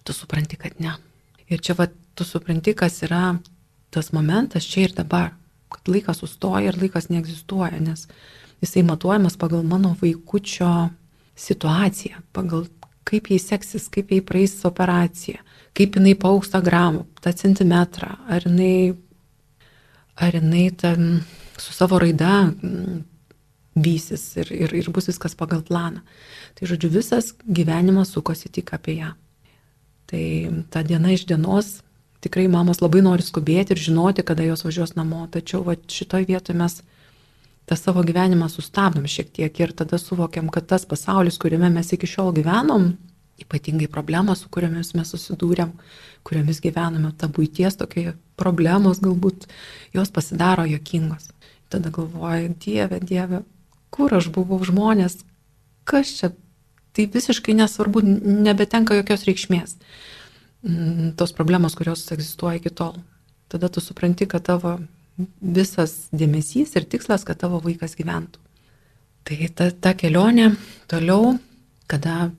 tu 0.03 0.15
supranti, 0.15 0.57
kad 0.57 0.79
ne. 0.81 0.95
Ir 1.53 1.61
čia 1.61 1.77
va, 1.77 1.85
tu 2.17 2.25
supranti, 2.25 2.73
kas 2.77 3.03
yra 3.05 3.35
tas 3.93 4.09
momentas 4.15 4.65
čia 4.65 4.87
ir 4.87 4.95
dabar, 4.97 5.35
kad 5.73 5.91
laikas 5.91 6.21
sustoja 6.23 6.71
ir 6.71 6.79
laikas 6.79 7.09
neegzistuoja, 7.11 7.79
nes 7.83 8.07
jisai 8.63 8.85
matuojamas 8.87 9.37
pagal 9.39 9.63
mano 9.67 9.95
vaikučio 10.01 10.71
situaciją, 11.35 12.21
pagal 12.33 12.67
kaip 13.07 13.29
jai 13.31 13.39
seksis, 13.41 13.89
kaip 13.91 14.11
jai 14.13 14.21
praeis 14.25 14.55
operacija, 14.67 15.41
kaip 15.75 15.97
jinai 15.97 16.13
paauks 16.19 16.53
tą 16.53 16.61
gramą, 16.63 17.05
tą 17.21 17.33
centimetrą, 17.35 18.13
ar 18.29 18.45
jinai, 18.47 18.93
ar 20.15 20.37
jinai 20.39 20.67
ten 20.77 21.09
su 21.57 21.73
savo 21.73 21.99
raida 22.01 22.45
mm, 22.45 23.01
vysis 23.83 24.23
ir, 24.41 24.51
ir, 24.53 24.75
ir 24.77 24.89
bus 24.93 25.09
viskas 25.09 25.35
pagal 25.37 25.63
planą. 25.65 26.03
Tai 26.53 26.69
žodžiu, 26.69 26.91
visas 26.93 27.33
gyvenimas 27.43 28.13
sukosi 28.13 28.51
tik 28.53 28.73
apie 28.75 28.99
ją. 29.01 29.13
Tai 30.09 30.25
ta 30.69 30.83
diena 30.85 31.13
iš 31.13 31.25
dienos 31.25 31.79
tikrai 32.23 32.47
mamos 32.51 32.81
labai 32.81 33.03
nori 33.05 33.25
skubėti 33.25 33.75
ir 33.75 33.81
žinoti, 33.89 34.25
kada 34.25 34.45
jos 34.47 34.65
važiuos 34.65 34.95
namo, 34.97 35.25
tačiau 35.31 35.63
va, 35.67 35.75
šitoje 35.75 36.27
vietoje 36.29 36.57
mes 36.57 36.79
tą 37.69 37.77
savo 37.79 38.03
gyvenimą 38.03 38.49
sustabdom 38.51 39.07
šiek 39.07 39.31
tiek 39.35 39.59
ir 39.59 39.73
tada 39.75 39.99
suvokiam, 39.99 40.49
kad 40.51 40.67
tas 40.67 40.85
pasaulis, 40.85 41.39
kuriame 41.39 41.69
mes 41.73 41.91
iki 41.95 42.09
šiol 42.09 42.33
gyvenom, 42.35 42.93
ypatingai 43.43 43.87
problemos, 43.91 44.43
su 44.43 44.51
kuriamis 44.53 44.93
mes 44.97 45.09
susidūrėm, 45.13 45.71
kuriomis 46.27 46.61
gyvename, 46.63 47.11
ta 47.17 47.29
būties 47.31 47.79
tokie 47.79 48.13
problemos 48.39 49.01
galbūt, 49.03 49.47
jos 49.95 50.11
pasidaro 50.13 50.67
jokingos. 50.69 51.31
Tada 51.73 51.89
galvoju, 51.93 52.53
Dieve, 52.61 52.99
Dieve, 53.01 53.41
kur 53.93 54.13
aš 54.13 54.29
buvau 54.33 54.59
žmonės, 54.63 55.23
kas 55.89 56.11
čia, 56.19 56.31
tai 56.93 57.07
visiškai 57.09 57.55
nesvarbu, 57.57 58.03
nebetenka 58.45 58.97
jokios 58.99 59.25
reikšmės. 59.29 59.77
Mm, 60.63 61.11
tos 61.19 61.33
problemos, 61.35 61.75
kurios 61.75 62.05
egzistuoja 62.15 62.55
iki 62.55 62.71
tol. 62.71 62.95
Tada 63.51 63.67
tu 63.69 63.81
supranti, 63.83 64.27
kad 64.31 64.45
tavo 64.47 64.77
visas 65.41 66.07
dėmesys 66.15 66.71
ir 66.79 66.87
tikslas, 66.89 67.25
kad 67.27 67.41
tavo 67.41 67.59
vaikas 67.63 67.97
gyventų. 67.99 68.39
Tai 69.27 69.49
ta, 69.55 69.67
ta 69.71 69.91
kelionė 69.95 70.53
toliau, 70.91 71.35
kada 71.87 72.31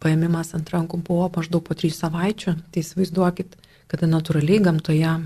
paėmimas 0.00 0.52
ant 0.56 0.68
rankų 0.72 1.00
buvo 1.08 1.30
maždaug 1.34 1.64
po 1.64 1.76
trijų 1.76 1.96
savaičių, 1.96 2.54
tai 2.72 2.84
įsivaizduokit, 2.84 3.56
kada 3.90 4.08
natūraliai 4.08 4.60
gamtoje 4.64 5.16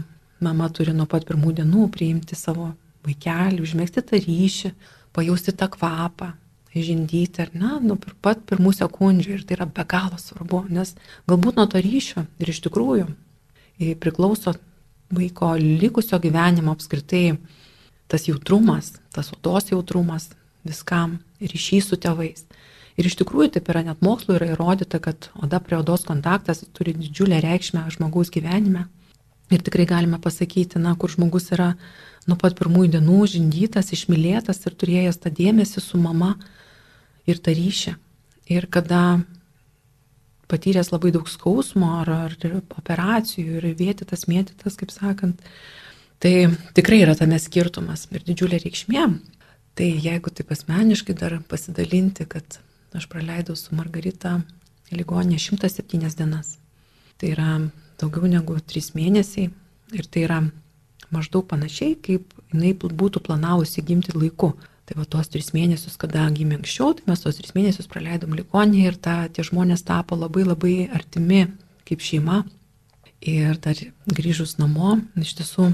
mama 0.43 0.71
turi 0.71 0.95
nuo 0.95 1.07
pat 1.11 1.27
pirmų 1.27 1.57
dienų 1.59 1.89
priimti 1.95 2.39
savo 2.39 2.71
vaikelį, 3.07 3.63
užmėgsti 3.67 4.03
tą 4.07 4.23
ryšį, 4.23 4.73
pajausti 5.15 5.55
tą 5.59 5.69
kvapą, 5.75 6.33
žindyti, 6.83 7.45
ar 7.45 7.53
ne, 7.55 7.77
nuo 7.85 7.99
pat 8.25 8.43
pirmų 8.51 8.73
sekundžių 8.75 9.37
ir 9.37 9.45
tai 9.47 9.59
yra 9.59 9.67
be 9.71 9.85
galo 9.87 10.19
svarbu, 10.19 10.65
nes 10.75 10.97
galbūt 11.31 11.61
nuo 11.61 11.69
to 11.71 11.79
ryšio 11.79 12.25
ir 12.43 12.51
iš 12.51 12.63
tikrųjų 12.67 13.07
priklauso 14.03 14.55
vaiko 15.15 15.55
likusio 15.59 16.19
gyvenimo 16.19 16.75
apskritai 16.75 17.37
tas 18.11 18.27
jautrumas, 18.29 18.95
tas 19.15 19.33
odos 19.35 19.71
jautrumas 19.71 20.31
viskam, 20.65 21.19
ryšys 21.41 21.91
su 21.91 21.99
tėvais. 22.01 22.45
Ir 22.95 23.09
iš 23.09 23.17
tikrųjų 23.19 23.57
taip 23.57 23.69
yra, 23.73 23.83
net 23.83 24.03
mokslo 24.07 24.37
yra 24.39 24.53
įrodyta, 24.55 25.01
kad 25.03 25.29
oda 25.43 25.59
prie 25.61 25.77
odos 25.81 26.07
kontaktas 26.07 26.63
turi 26.77 26.95
didžiulę 26.95 27.41
reikšmę 27.43 27.89
žmogaus 27.97 28.31
gyvenime. 28.35 28.87
Ir 29.53 29.65
tikrai 29.67 29.85
galime 29.87 30.21
pasakyti, 30.23 30.79
na, 30.81 30.95
kur 30.97 31.11
žmogus 31.13 31.51
yra 31.53 31.75
nuo 32.31 32.39
pat 32.41 32.55
pirmųjų 32.57 32.95
dienų 32.95 33.19
žindytas, 33.35 33.91
išmylėtas 33.93 34.63
ir 34.65 34.77
turėjęs 34.79 35.21
tą 35.21 35.33
dėmesį 35.35 35.83
su 35.83 36.01
mama 36.01 36.37
ir 37.29 37.41
tą 37.41 37.55
ryšį. 37.57 37.95
Ir 38.53 38.67
kada 38.73 39.23
patyręs 40.51 40.91
labai 40.93 41.13
daug 41.15 41.29
skausmo 41.31 41.95
ar, 42.03 42.11
ar 42.29 42.35
operacijų 42.77 43.61
ir 43.61 43.71
vėtytas, 43.79 44.27
mėtytas, 44.29 44.77
kaip 44.81 44.93
sakant. 44.93 45.41
Tai 46.21 46.35
tikrai 46.77 47.01
yra 47.05 47.17
tame 47.19 47.39
skirtumas 47.41 48.07
ir 48.13 48.25
didžiulė 48.27 48.61
reikšmė. 48.63 49.07
Tai 49.75 49.89
jeigu 49.89 50.31
taip 50.31 50.53
asmeniškai 50.55 51.17
dar 51.19 51.41
pasidalinti, 51.51 52.29
kad 52.31 52.61
aš 52.95 53.09
praleidau 53.11 53.57
su 53.59 53.75
Margarita 53.75 54.39
ligonė 54.95 55.41
107 55.43 56.15
dienas. 56.15 56.59
Tai 57.19 57.33
yra 57.33 57.49
daugiau 57.99 58.29
negu 58.31 58.57
3 58.61 58.95
mėnesiai 58.95 59.51
ir 59.95 60.07
tai 60.07 60.27
yra 60.29 60.39
maždaug 61.15 61.47
panašiai, 61.51 61.97
kaip 61.99 62.31
jinai 62.53 62.75
būtų 62.75 63.23
planavusi 63.25 63.83
gimti 63.83 64.15
laiku. 64.15 64.55
Tai 64.85 64.99
va 65.01 65.07
tuos 65.09 65.31
tris 65.33 65.53
mėnesius, 65.57 65.97
kada 66.01 66.27
gimė 66.35 66.59
anksčiau, 66.59 66.93
tai 66.97 67.07
mes 67.09 67.23
tuos 67.23 67.39
tris 67.39 67.55
mėnesius 67.57 67.89
praleidom 67.89 68.35
ligoninėje 68.37 68.91
ir 68.91 68.99
ta, 69.01 69.15
tie 69.33 69.45
žmonės 69.47 69.85
tapo 69.89 70.19
labai 70.21 70.45
labai 70.45 70.75
artimi 70.93 71.47
kaip 71.89 72.05
šeima. 72.05 72.43
Ir 73.25 73.57
dar 73.65 73.79
grįžus 74.13 74.59
namo, 74.61 74.99
iš 75.17 75.33
tiesų 75.39 75.71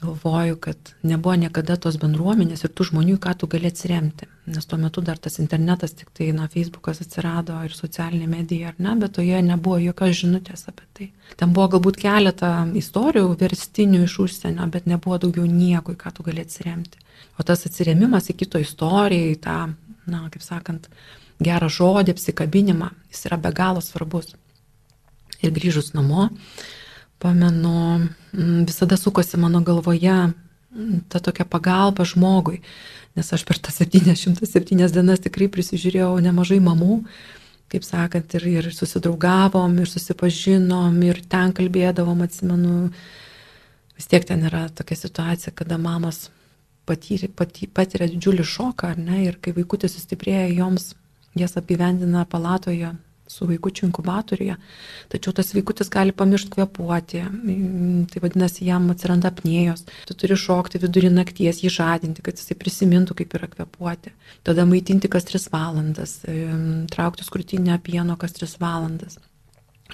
galvoju, 0.00 0.56
kad 0.56 0.76
nebuvo 1.02 1.34
niekada 1.38 1.76
tos 1.80 1.96
bendruomenės 2.02 2.64
ir 2.66 2.72
tų 2.74 2.88
žmonių, 2.90 3.16
ką 3.22 3.34
tu 3.38 3.48
gali 3.50 3.70
atsiremti. 3.70 4.26
Nes 4.50 4.66
tuo 4.68 4.78
metu 4.78 5.00
dar 5.04 5.18
tas 5.22 5.38
internetas, 5.40 5.94
tik 5.96 6.10
tai, 6.16 6.28
na, 6.36 6.48
Facebookas 6.52 7.00
atsirado 7.04 7.56
ir 7.64 7.72
socialinė 7.76 8.26
medija, 8.28 8.72
ar 8.72 8.82
ne, 8.82 8.96
bet 9.00 9.14
toje 9.16 9.40
nebuvo 9.46 9.78
jokios 9.80 10.18
žinutės 10.20 10.66
apie 10.68 10.88
tai. 10.98 11.08
Ten 11.40 11.54
buvo 11.56 11.70
galbūt 11.76 12.00
keletą 12.02 12.52
istorijų 12.76 13.32
verstinių 13.40 14.04
iš 14.04 14.18
užsienio, 14.26 14.68
bet 14.74 14.90
nebuvo 14.90 15.20
daugiau 15.22 15.46
nieko, 15.48 15.94
į 15.94 16.00
ką 16.02 16.14
tu 16.16 16.26
gali 16.26 16.44
atsiremti. 16.44 17.00
O 17.38 17.46
tas 17.46 17.64
atsiremimas 17.68 18.30
į 18.30 18.38
kito 18.42 18.60
istoriją, 18.62 19.32
į 19.32 19.40
tą, 19.46 19.58
na, 20.10 20.24
kaip 20.34 20.44
sakant, 20.44 20.90
gerą 21.42 21.70
žodį, 21.72 22.14
apsikabinimą, 22.14 22.90
jis 23.14 23.28
yra 23.30 23.38
be 23.40 23.54
galo 23.54 23.82
svarbus. 23.82 24.34
Ir 25.44 25.52
grįžus 25.54 25.92
namo, 25.96 26.28
pamenu, 27.22 28.08
mm, 28.32 28.64
visada 28.68 28.96
sukosi 28.96 29.38
mano 29.40 29.60
galvoje 29.60 30.16
mm, 30.74 31.06
ta 31.08 31.20
tokia 31.20 31.44
pagalba 31.44 32.04
žmogui, 32.04 32.60
nes 33.16 33.32
aš 33.32 33.44
per 33.48 33.58
tas 33.58 33.80
707 33.80 34.92
dienas 34.92 35.22
tikrai 35.24 35.48
prisižiūrėjau 35.48 36.18
nemažai 36.24 36.60
mamų, 36.60 37.02
kaip 37.72 37.86
sakant, 37.86 38.34
ir, 38.38 38.46
ir 38.60 38.70
susidraugavom, 38.74 39.78
ir 39.82 39.90
susipažinom, 39.90 40.94
ir 41.06 41.22
ten 41.30 41.54
kalbėdavom, 41.56 42.22
atsimenu, 42.26 42.90
vis 43.96 44.10
tiek 44.10 44.26
ten 44.26 44.44
yra 44.46 44.68
tokia 44.68 44.98
situacija, 44.98 45.54
kada 45.56 45.78
mamos 45.80 46.28
patyrė, 46.88 47.30
paty, 47.32 47.66
patiria 47.66 48.10
didžiulį 48.10 48.44
šoką, 48.44 48.92
ar 48.92 49.00
ne, 49.00 49.24
ir 49.30 49.40
kai 49.42 49.54
vaikutis 49.56 49.96
sustiprėja, 49.96 50.52
joms 50.52 50.92
jas 51.38 51.56
apgyvendina 51.58 52.26
palatoje 52.30 52.92
su 53.26 53.46
vaikučiu 53.48 53.86
inkubatoriuje, 53.88 54.54
tačiau 55.12 55.32
tas 55.36 55.54
vaikutis 55.56 55.88
gali 55.90 56.12
pamiršti 56.12 56.52
kvepuoti, 56.54 57.22
tai 58.12 58.22
vadinasi, 58.22 58.66
jam 58.68 58.90
atsiranda 58.92 59.30
apnėjos, 59.32 59.86
tu 60.08 60.16
turi 60.20 60.36
šokti 60.38 60.80
vidurį 60.82 61.10
nakties, 61.14 61.62
jį 61.64 61.72
žadinti, 61.72 62.24
kad 62.24 62.38
jisai 62.38 62.58
prisimintų, 62.60 63.16
kaip 63.20 63.36
yra 63.38 63.48
kvepuoti, 63.50 64.12
tada 64.46 64.68
maitinti 64.68 65.08
kas 65.12 65.28
3 65.30 65.48
valandas, 65.54 66.18
traukti 66.92 67.26
skrutinę 67.26 67.78
pieno 67.82 68.18
kas 68.20 68.36
3 68.36 68.58
valandas. 68.60 69.18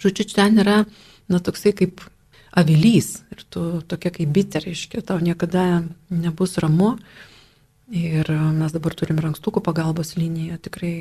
Žodžiu, 0.01 0.27
ten 0.35 0.59
yra, 0.63 0.83
na, 1.31 1.39
toksai 1.39 1.75
kaip 1.77 2.03
avilys 2.51 3.21
ir 3.31 3.43
tu 3.47 3.81
tokia 3.87 4.11
kaip 4.15 4.31
bitė, 4.35 4.65
reiškia, 4.67 5.05
tau 5.07 5.23
niekada 5.23 5.85
nebus 6.11 6.59
ramu. 6.59 6.97
Ir 7.91 8.29
mes 8.55 8.71
dabar 8.71 8.95
turim 8.95 9.19
rankstukų 9.19 9.63
pagalbos 9.67 10.15
liniją, 10.15 10.61
tikrai 10.63 10.93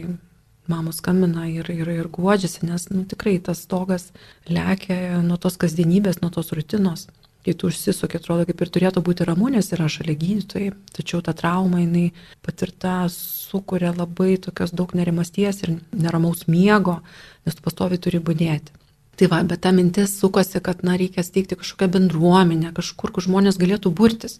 mamos 0.71 1.01
skambina 1.01 1.47
ir, 1.49 1.69
ir, 1.73 1.89
ir 1.91 2.09
guodžiasi, 2.13 2.65
nes 2.69 2.89
nu, 2.93 3.03
tikrai 3.09 3.37
tas 3.43 3.63
stogas 3.65 4.09
lekia 4.49 5.19
nuo 5.25 5.39
tos 5.41 5.57
kasdienybės, 5.61 6.21
nuo 6.23 6.31
tos 6.33 6.53
rutinos. 6.55 7.07
kai 7.39 7.53
tu 7.55 7.69
užsisuki, 7.71 8.19
atrodo 8.19 8.43
kaip 8.45 8.59
ir 8.61 8.69
turėtų 8.75 9.01
būti 9.05 9.25
ramu, 9.25 9.47
nes 9.49 9.71
yra 9.71 9.87
šalia 9.89 10.13
gydytojai, 10.19 10.73
tačiau 10.93 11.21
ta 11.23 11.31
trauma 11.33 11.79
jinai 11.79 12.09
patirta 12.45 13.07
sukuria 13.13 13.93
labai 13.95 14.35
tokios 14.43 14.75
daug 14.75 14.91
nerimasties 14.93 15.63
ir 15.63 15.77
neramaus 15.95 16.49
miego, 16.51 16.99
nes 17.47 17.55
tu 17.55 17.63
pastovi 17.63 17.97
turi 17.97 18.19
būdėti. 18.19 18.75
Tai 19.19 19.27
va, 19.27 19.41
bet 19.43 19.59
ta 19.65 19.71
mintis 19.75 20.13
sukosi, 20.15 20.61
kad, 20.63 20.83
na, 20.87 20.93
reikia 20.99 21.25
steigti 21.27 21.57
kažkokią 21.59 21.89
bendruomenę, 21.91 22.69
kažkur, 22.75 23.11
kur 23.11 23.25
žmonės 23.25 23.57
galėtų 23.59 23.91
burtis. 23.91 24.37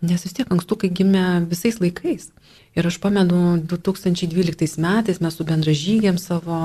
Nes 0.00 0.24
vis 0.24 0.32
tiek 0.38 0.48
ankstukai 0.48 0.88
gimė 0.88 1.42
visais 1.50 1.76
laikais. 1.82 2.30
Ir 2.72 2.86
aš 2.88 2.96
pamenu, 3.02 3.58
2012 3.68 4.78
metais 4.80 5.20
mes 5.20 5.34
su 5.36 5.44
bendražygiam 5.44 6.18
savo 6.18 6.60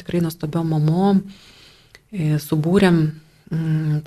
tikrai 0.00 0.22
nuostabiom 0.24 0.70
mamom 0.72 1.20
e, 2.12 2.38
subūrėm 2.40 3.02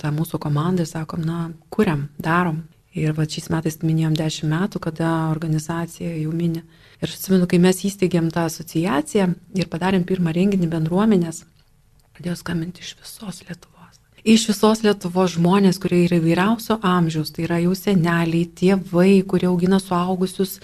tą 0.00 0.10
mūsų 0.14 0.40
komandą 0.42 0.82
ir 0.82 0.90
sakom, 0.90 1.22
na, 1.22 1.50
kuriam, 1.70 2.08
darom. 2.18 2.64
Ir 2.96 3.12
va 3.12 3.26
šiais 3.28 3.50
metais 3.52 3.76
minėjom 3.82 4.16
10 4.16 4.48
metų, 4.50 4.80
kada 4.88 5.10
organizacija 5.30 6.14
jau 6.16 6.32
minė. 6.32 6.64
Ir 6.96 7.10
aš 7.10 7.18
atsimenu, 7.18 7.46
kai 7.50 7.60
mes 7.60 7.82
įsteigėm 7.84 8.30
tą 8.32 8.46
asociaciją 8.48 9.28
ir 9.60 9.68
padarėm 9.70 10.06
pirmą 10.08 10.32
renginį 10.32 10.70
bendruomenės, 10.72 11.44
pradėjo 12.16 12.38
skambinti 12.40 12.82
iš 12.82 12.96
visos 13.02 13.42
Lietuvos. 13.44 13.75
Iš 14.26 14.48
visos 14.48 14.80
Lietuvos 14.82 15.36
žmonės, 15.36 15.76
kurie 15.78 16.00
yra 16.02 16.16
įvairiausio 16.18 16.80
amžiaus, 16.82 17.28
tai 17.30 17.44
yra 17.44 17.60
jau 17.62 17.76
seneliai, 17.78 18.48
tėvai, 18.58 19.20
kurie 19.22 19.46
augina 19.46 19.78
suaugusius, 19.78 20.56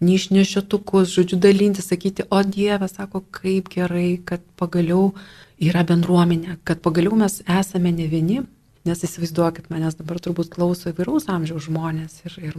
neišnešiotukus, 0.00 1.12
žodžiu, 1.12 1.36
dalinti, 1.44 1.84
sakyti, 1.84 2.24
o 2.32 2.40
Dieve, 2.48 2.88
sako, 2.88 3.20
kaip 3.36 3.68
gerai, 3.74 4.14
kad 4.24 4.40
pagaliau 4.56 5.10
yra 5.60 5.84
bendruomenė, 5.84 6.56
kad 6.64 6.80
pagaliau 6.80 7.20
mes 7.20 7.42
esame 7.44 7.92
ne 7.92 8.08
vieni, 8.08 8.40
nes 8.88 9.04
įsivaizduokit, 9.04 9.68
manęs 9.68 10.00
dabar 10.00 10.16
turbūt 10.24 10.48
klauso 10.56 10.88
įvairaus 10.88 11.28
amžiaus 11.28 11.68
žmonės 11.68 12.22
ir, 12.24 12.40
ir, 12.40 12.58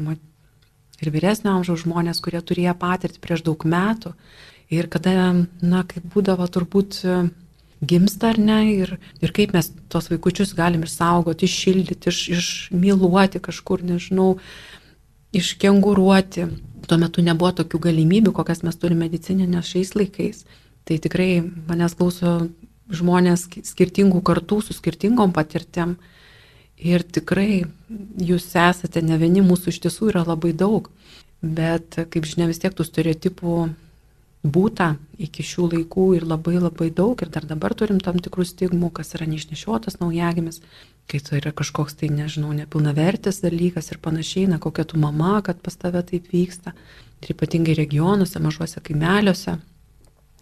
ir 1.02 1.16
vyresnio 1.18 1.56
amžiaus 1.56 1.88
žmonės, 1.88 2.22
kurie 2.22 2.38
turėjo 2.38 2.78
patirtį 2.86 3.26
prieš 3.26 3.48
daug 3.50 3.66
metų. 3.66 4.14
Ir 4.70 4.94
kada, 4.94 5.32
na, 5.66 5.82
kaip 5.90 6.06
būdavo 6.14 6.46
turbūt 6.54 7.02
gimsta 7.82 8.30
ar 8.30 8.40
ne, 8.40 8.60
ir, 8.74 8.98
ir 9.22 9.34
kaip 9.34 9.56
mes 9.56 9.72
tos 9.90 10.10
vaikučius 10.12 10.54
galim 10.58 10.86
išsaugoti, 10.86 11.50
iššildyti, 11.50 12.12
iš, 12.14 12.20
išmyluoti 12.38 13.42
kažkur, 13.42 13.84
nežinau, 13.86 14.36
iškenguruoti. 15.34 16.48
Tuo 16.88 16.98
metu 17.02 17.24
nebuvo 17.26 17.52
tokių 17.62 17.80
galimybių, 17.88 18.34
kokias 18.36 18.64
mes 18.66 18.78
turime 18.78 19.08
medicininės 19.08 19.70
šiais 19.74 19.94
laikais. 19.98 20.46
Tai 20.86 20.98
tikrai 21.02 21.42
manęs 21.70 21.96
klauso 21.98 22.40
žmonės 22.92 23.48
skirtingų 23.66 24.22
kartų 24.26 24.62
su 24.66 24.76
skirtingom 24.78 25.34
patirtim. 25.34 25.98
Ir 26.82 27.06
tikrai 27.06 27.64
jūs 28.18 28.50
esate 28.58 29.04
ne 29.06 29.18
vieni, 29.22 29.44
mūsų 29.46 29.70
iš 29.70 29.84
tiesų 29.86 30.10
yra 30.14 30.26
labai 30.26 30.54
daug. 30.58 30.90
Bet, 31.42 31.98
kaip 32.14 32.26
žinia, 32.30 32.50
vis 32.50 32.62
tiek 32.62 32.74
tų 32.74 32.86
stereotipų 32.86 33.56
būta 34.44 34.96
iki 35.22 35.44
šių 35.46 35.68
laikų 35.76 36.06
ir 36.18 36.26
labai 36.26 36.58
labai 36.58 36.90
daug 36.90 37.20
ir 37.22 37.30
dar 37.30 37.46
dabar 37.46 37.76
turim 37.78 38.00
tam 38.02 38.18
tikrų 38.18 38.46
stigmų, 38.50 38.90
kas 38.92 39.14
yra 39.14 39.28
neišnešiotas 39.30 40.00
naujagimis, 40.02 40.62
kai 41.08 41.22
tai 41.22 41.42
yra 41.42 41.52
kažkoks 41.54 42.00
tai, 42.00 42.10
nežinau, 42.10 42.54
nepilnavertis 42.58 43.42
dalykas 43.46 43.92
ir 43.92 44.02
panašiai, 44.02 44.48
na 44.50 44.58
kokia 44.58 44.86
tu 44.86 44.98
mama, 44.98 45.42
kad 45.46 45.62
pas 45.62 45.78
tave 45.78 46.02
taip 46.02 46.32
vyksta. 46.34 46.74
Ir 47.22 47.36
ypatingai 47.36 47.76
regionuose, 47.78 48.42
mažuose 48.42 48.82
kaimeliuose 48.82 49.60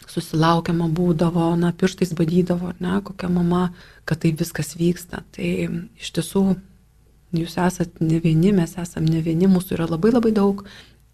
susilaukiama 0.09 0.87
būdavo, 0.95 1.51
na, 1.59 1.73
pirštais 1.75 2.15
badydavo, 2.17 2.73
ne, 2.81 2.99
kokia 3.05 3.29
mama, 3.29 3.69
kad 4.09 4.23
tai 4.23 4.31
viskas 4.33 4.73
vyksta. 4.79 5.21
Tai 5.35 5.49
iš 5.99 6.13
tiesų 6.15 6.43
jūs 7.35 7.57
esat 7.61 7.99
ne 8.01 8.21
vieni, 8.23 8.53
mes 8.55 8.73
esam 8.81 9.05
ne 9.05 9.21
vieni, 9.25 9.49
mūsų 9.51 9.77
yra 9.77 9.89
labai 9.91 10.13
labai 10.15 10.33
daug. 10.35 10.63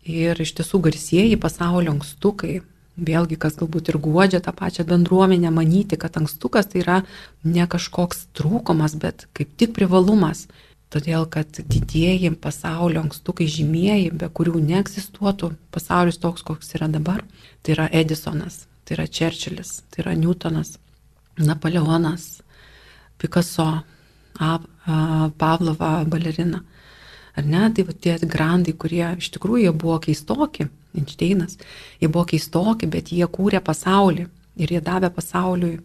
Ir 0.05 0.37
iš 0.39 0.53
tiesų 0.59 0.79
garsieji 0.85 1.39
pasaulio 1.41 1.95
ankstukai, 1.95 2.59
Vėlgi, 2.95 3.35
kas 3.35 3.57
galbūt 3.59 3.89
ir 3.91 3.97
guodžia 3.99 4.39
tą 4.39 4.53
pačią 4.55 4.85
bendruomenę, 4.87 5.49
manyti, 5.51 5.97
kad 5.99 6.15
ankstukas 6.15 6.69
tai 6.71 6.79
yra 6.79 7.01
ne 7.43 7.65
kažkoks 7.67 8.29
trūkumas, 8.37 8.95
bet 8.95 9.27
kaip 9.35 9.51
tik 9.59 9.73
privalumas. 9.75 10.45
Todėl, 10.93 11.25
kad 11.27 11.49
didieji 11.59 12.29
pasaulio 12.39 13.01
ankstukai 13.03 13.49
žymieji, 13.51 14.13
be 14.15 14.29
kurių 14.31 14.61
neegzistuotų 14.63 15.49
pasaulis 15.75 16.21
toks, 16.23 16.45
koks 16.45 16.71
yra 16.77 16.87
dabar, 16.87 17.25
tai 17.65 17.75
yra 17.75 17.89
Edisonas, 17.91 18.61
tai 18.85 18.95
yra 18.95 19.07
Čerčilis, 19.09 19.81
tai 19.91 20.05
yra 20.05 20.13
Newtonas, 20.15 20.77
Napoleonas, 21.41 22.39
Picasso, 23.19 23.83
Pavlova 24.37 25.91
balerina. 26.07 26.63
Ar 27.35 27.43
ne, 27.43 27.67
tai 27.75 27.83
va 27.83 27.91
tie 27.91 28.15
grandai, 28.23 28.71
kurie 28.79 29.03
iš 29.19 29.33
tikrųjų 29.35 29.75
buvo 29.75 29.99
keistoki, 29.99 30.69
Einšteinas, 30.95 31.59
jie 32.01 32.09
buvo 32.09 32.25
keistoki, 32.31 32.89
bet 32.91 33.11
jie 33.13 33.27
kūrė 33.27 33.61
pasaulį 33.65 34.27
ir 34.55 34.73
jie 34.75 34.81
davė 34.83 35.11
pasauliui, 35.13 35.77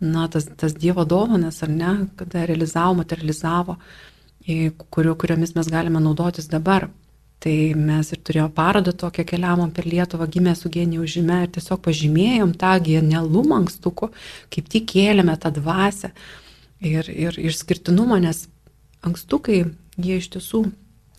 na, 0.00 0.28
tas, 0.30 0.46
tas 0.60 0.76
Dievo 0.78 1.04
dovanas, 1.08 1.62
ar 1.64 1.72
ne, 1.72 1.92
kada 2.18 2.44
realizavo, 2.46 2.98
materializavo, 3.00 3.78
kurio, 4.94 5.14
kuriomis 5.18 5.54
mes 5.56 5.70
galime 5.72 6.02
naudotis 6.02 6.48
dabar. 6.50 6.88
Tai 7.38 7.54
mes 7.78 8.08
ir 8.10 8.18
turėjome 8.26 8.50
parodą 8.50 8.90
tokią 8.98 9.22
keliavom 9.30 9.70
per 9.70 9.86
Lietuvą, 9.86 10.26
gimė 10.26 10.56
su 10.58 10.70
genijų 10.74 11.04
žymė 11.12 11.36
ir 11.44 11.52
tiesiog 11.54 11.84
pažymėjom 11.84 12.56
tą 12.58 12.72
genialumą 12.82 13.60
ankstuko, 13.60 14.08
kaip 14.50 14.66
tik 14.72 14.88
kėlėme 14.90 15.36
tą 15.38 15.52
dvasę 15.54 16.10
ir, 16.82 17.06
ir 17.06 17.38
išskirtinumą, 17.38 18.18
nes 18.26 18.48
ankstukai 19.06 19.60
jie 20.02 20.18
iš 20.18 20.32
tiesų 20.34 20.64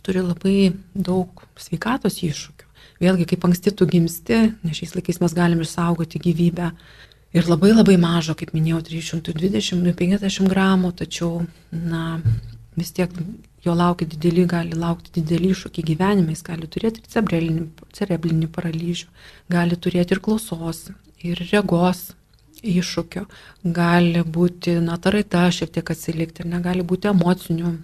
turi 0.04 0.20
labai 0.24 0.72
daug 0.92 1.40
sveikatos 1.56 2.20
iššūkių. 2.28 2.59
Vėlgi, 3.00 3.26
kaip 3.30 3.44
anksti 3.48 3.72
tu 3.72 3.86
gimsti, 3.88 4.40
nes 4.60 4.76
šiais 4.76 4.92
laikais 4.96 5.20
mes 5.22 5.34
galim 5.36 5.62
išsaugoti 5.64 6.20
gyvybę. 6.20 6.70
Ir 7.32 7.46
labai 7.46 7.70
labai 7.72 7.94
mažo, 8.00 8.34
kaip 8.36 8.50
minėjau, 8.52 8.82
320-50 8.88 10.50
gramų, 10.50 10.90
tačiau, 10.98 11.44
na, 11.70 12.18
vis 12.76 12.90
tiek 12.96 13.14
jo 13.64 13.74
laukia 13.76 14.08
dideli, 14.10 14.44
gali 14.50 14.76
laukti 14.76 15.14
dideli 15.20 15.52
iššūkiai 15.54 15.86
gyvenime, 15.92 16.34
jis 16.34 16.44
gali 16.44 16.68
turėti 16.68 17.04
cerebrinį, 17.12 17.66
cerebrinį 17.96 18.48
paralyžių, 18.56 19.10
gali 19.52 19.78
turėti 19.78 20.16
ir 20.16 20.22
klausos, 20.26 20.88
ir 21.22 21.40
regos 21.52 22.10
iššūkių, 22.62 23.24
gali 23.76 24.24
būti, 24.24 24.78
na, 24.84 24.98
ta 25.00 25.14
raida 25.14 25.46
šiek 25.54 25.72
tiek 25.76 25.94
atsilikti 25.94 26.44
ir 26.44 26.52
negali 26.52 26.86
būti 26.86 27.12
emocinių 27.12 27.76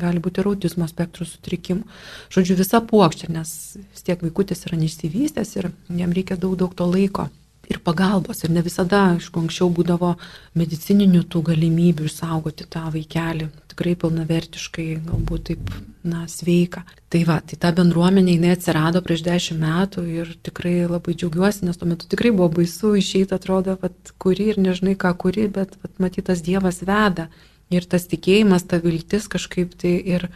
gali 0.00 0.22
būti 0.24 0.40
ir 0.40 0.48
autizmo 0.48 0.86
spektro 0.88 1.26
sutrikimų. 1.28 1.84
Žodžiu, 2.32 2.56
visa 2.56 2.80
puokštė, 2.80 3.28
nes 3.34 3.50
vis 3.76 4.06
tiek 4.06 4.22
vaikutis 4.24 4.64
yra 4.68 4.78
neišsivystęs 4.80 5.56
ir 5.58 5.68
jam 5.98 6.14
reikia 6.16 6.38
daug, 6.40 6.56
daug 6.56 6.72
to 6.76 6.86
laiko 6.88 7.28
ir 7.70 7.80
pagalbos. 7.84 8.42
Ir 8.44 8.52
ne 8.54 8.62
visada, 8.64 9.02
aišku, 9.14 9.42
anksčiau 9.42 9.68
būdavo 9.74 10.14
medicininių 10.58 11.24
tų 11.30 11.42
galimybių 11.50 12.06
išsaugoti 12.08 12.66
tą 12.70 12.86
vaikelį. 12.94 13.48
Tikrai 13.72 13.96
pilnavertiškai, 14.00 14.86
galbūt 15.08 15.48
taip, 15.50 15.72
na, 16.06 16.24
sveika. 16.30 16.84
Tai 17.12 17.22
va, 17.28 17.40
tai 17.44 17.58
ta 17.60 17.72
bendruomenė, 17.76 18.36
jinai 18.36 18.54
atsirado 18.54 19.02
prieš 19.04 19.24
dešimt 19.26 19.60
metų 19.62 20.06
ir 20.14 20.32
tikrai 20.46 20.78
labai 20.86 21.16
džiaugiuosi, 21.18 21.66
nes 21.66 21.78
tuo 21.80 21.90
metu 21.90 22.08
tikrai 22.10 22.32
buvo 22.32 22.48
baisu 22.60 22.94
išeiti, 22.98 23.34
atrodo, 23.36 23.76
kad 23.82 24.14
kuri 24.22 24.50
ir 24.52 24.62
nežinai 24.62 24.96
ką 24.98 25.12
kuri, 25.18 25.48
bet 25.52 25.76
vat, 25.82 25.94
matytas 26.02 26.44
Dievas 26.46 26.82
veda. 26.86 27.28
Ir 27.74 27.86
tas 27.90 28.06
tikėjimas, 28.06 28.62
ta 28.70 28.78
viltis 28.78 29.26
kažkaip 29.26 29.74
tai 29.74 29.96
ir, 29.98 30.28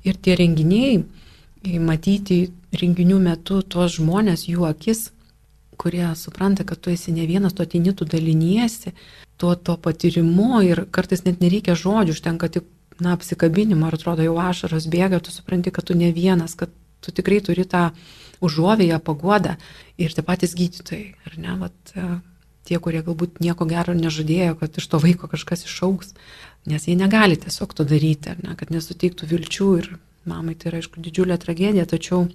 ir 0.00 0.16
tie 0.16 0.32
renginiai, 0.40 1.02
matyti 1.84 2.46
renginių 2.72 3.18
metu 3.20 3.60
tuos 3.60 3.98
žmonės, 3.98 4.46
jų 4.48 4.64
akis, 4.70 5.10
kurie 5.80 6.04
supranta, 6.16 6.66
kad 6.68 6.80
tu 6.80 6.92
esi 6.92 7.12
ne 7.16 7.24
vienas, 7.28 7.56
tu 7.56 7.64
atini, 7.64 7.94
tu 7.96 8.04
daliniesi 8.04 8.92
tuo 9.40 9.54
to 9.56 9.76
patyrimu 9.80 10.60
ir 10.66 10.84
kartais 10.92 11.24
net 11.24 11.40
nereikia 11.40 11.76
žodžių, 11.78 12.12
užtenka 12.16 12.50
tik, 12.52 12.66
na, 13.00 13.14
apsikabinimo, 13.16 13.86
ar 13.88 13.96
atrodo 13.96 14.26
jau 14.26 14.36
ašaros 14.42 14.88
bėga, 14.92 15.22
tu 15.24 15.32
supranti, 15.32 15.72
kad 15.72 15.88
tu 15.88 15.96
ne 15.96 16.10
vienas, 16.12 16.52
kad 16.60 16.72
tu 17.00 17.14
tikrai 17.16 17.40
turi 17.44 17.64
tą 17.64 17.88
užuovėją, 18.44 18.98
paguodą 19.04 19.56
ir 20.00 20.12
tie 20.12 20.24
patys 20.24 20.52
gydytojai, 20.58 21.14
ar 21.24 21.38
ne, 21.40 21.56
vat, 21.62 21.94
tie, 22.68 22.76
kurie 22.84 23.00
galbūt 23.06 23.40
nieko 23.40 23.64
gero 23.68 23.96
nežadėjo, 23.96 24.58
kad 24.60 24.76
iš 24.76 24.90
to 24.92 25.00
vaiko 25.00 25.32
kažkas 25.32 25.64
išauks, 25.64 26.12
nes 26.68 26.84
jie 26.84 26.96
negali 27.00 27.40
tiesiog 27.40 27.72
to 27.76 27.88
daryti, 27.88 28.36
ne, 28.44 28.52
kad 28.60 28.72
nesuteiktų 28.74 29.32
vilčių 29.32 29.72
ir 29.80 29.92
mamai 30.28 30.54
tai 30.54 30.74
yra, 30.74 30.84
aišku, 30.84 31.00
didžiulė 31.00 31.40
tragedija, 31.40 31.88
tačiau, 31.88 32.26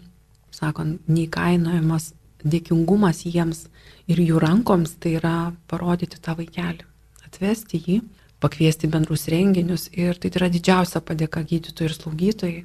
sakant, 0.49 1.05
neįkainojamas 1.05 2.15
dėkingumas 2.43 3.23
jiems 3.25 3.65
ir 4.11 4.21
jų 4.21 4.41
rankoms 4.41 4.97
tai 5.01 5.15
yra 5.19 5.35
parodyti 5.71 6.19
tą 6.21 6.35
vaikelį, 6.37 6.85
atvesti 7.25 7.81
jį, 7.81 7.99
pakviesti 8.43 8.89
bendrus 8.91 9.27
renginius 9.31 9.89
ir 9.93 10.19
tai 10.19 10.33
yra 10.33 10.49
didžiausia 10.53 11.01
padėka 11.01 11.43
gydytojai 11.47 11.89
ir 11.89 11.97
slaugytojai, 11.97 12.63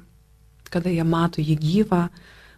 kada 0.71 0.91
jie 0.93 1.05
mato 1.07 1.43
jį 1.43 1.57
gyvą, 1.59 2.05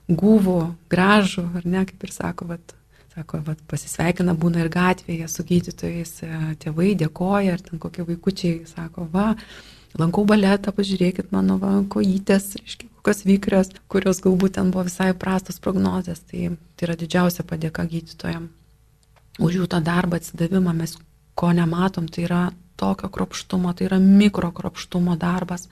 guvų, 0.10 0.62
gražų, 0.92 1.46
ar 1.60 1.68
ne, 1.68 1.86
kaip 1.90 2.08
ir 2.08 2.16
sako, 2.16 2.54
vat, 2.54 2.76
Sako, 3.14 3.44
vat, 3.46 3.60
pasisveikina 3.70 4.34
būna 4.34 4.64
ir 4.64 4.72
gatvėje 4.74 5.28
su 5.30 5.44
gydytojais, 5.46 6.14
e, 6.26 6.38
tėvai 6.64 6.96
dėkoja, 6.98 7.54
ar 7.54 7.62
ten 7.62 7.82
kokie 7.82 8.02
vaikučiai 8.08 8.64
sako, 8.66 9.06
va, 9.14 9.36
lankau 10.02 10.24
baletą, 10.26 10.74
pažiūrėkit 10.74 11.30
mano 11.36 11.60
va, 11.62 11.76
kojytės, 11.94 12.56
reiškia, 12.58 12.90
kokios 13.04 13.26
vykrės, 13.28 13.72
kurios 13.92 14.22
galbūt 14.24 14.56
ten 14.58 14.72
buvo 14.72 14.88
visai 14.88 15.12
prastos 15.14 15.60
prognozės. 15.60 16.24
Tai, 16.24 16.56
tai 16.76 16.88
yra 16.88 16.96
didžiausia 16.96 17.44
padėka 17.44 17.84
gydytojams. 17.84 18.52
Už 19.44 19.58
jų 19.58 19.66
tą 19.68 19.80
darbą 19.82 20.20
atsidavimą 20.22 20.76
mes 20.78 20.94
ko 21.36 21.50
nematom, 21.58 22.06
tai 22.08 22.28
yra 22.28 22.44
tokio 22.78 23.10
kropštumo, 23.10 23.74
tai 23.74 23.88
yra 23.90 23.98
mikro 24.00 24.52
kropštumo 24.54 25.18
darbas. 25.18 25.68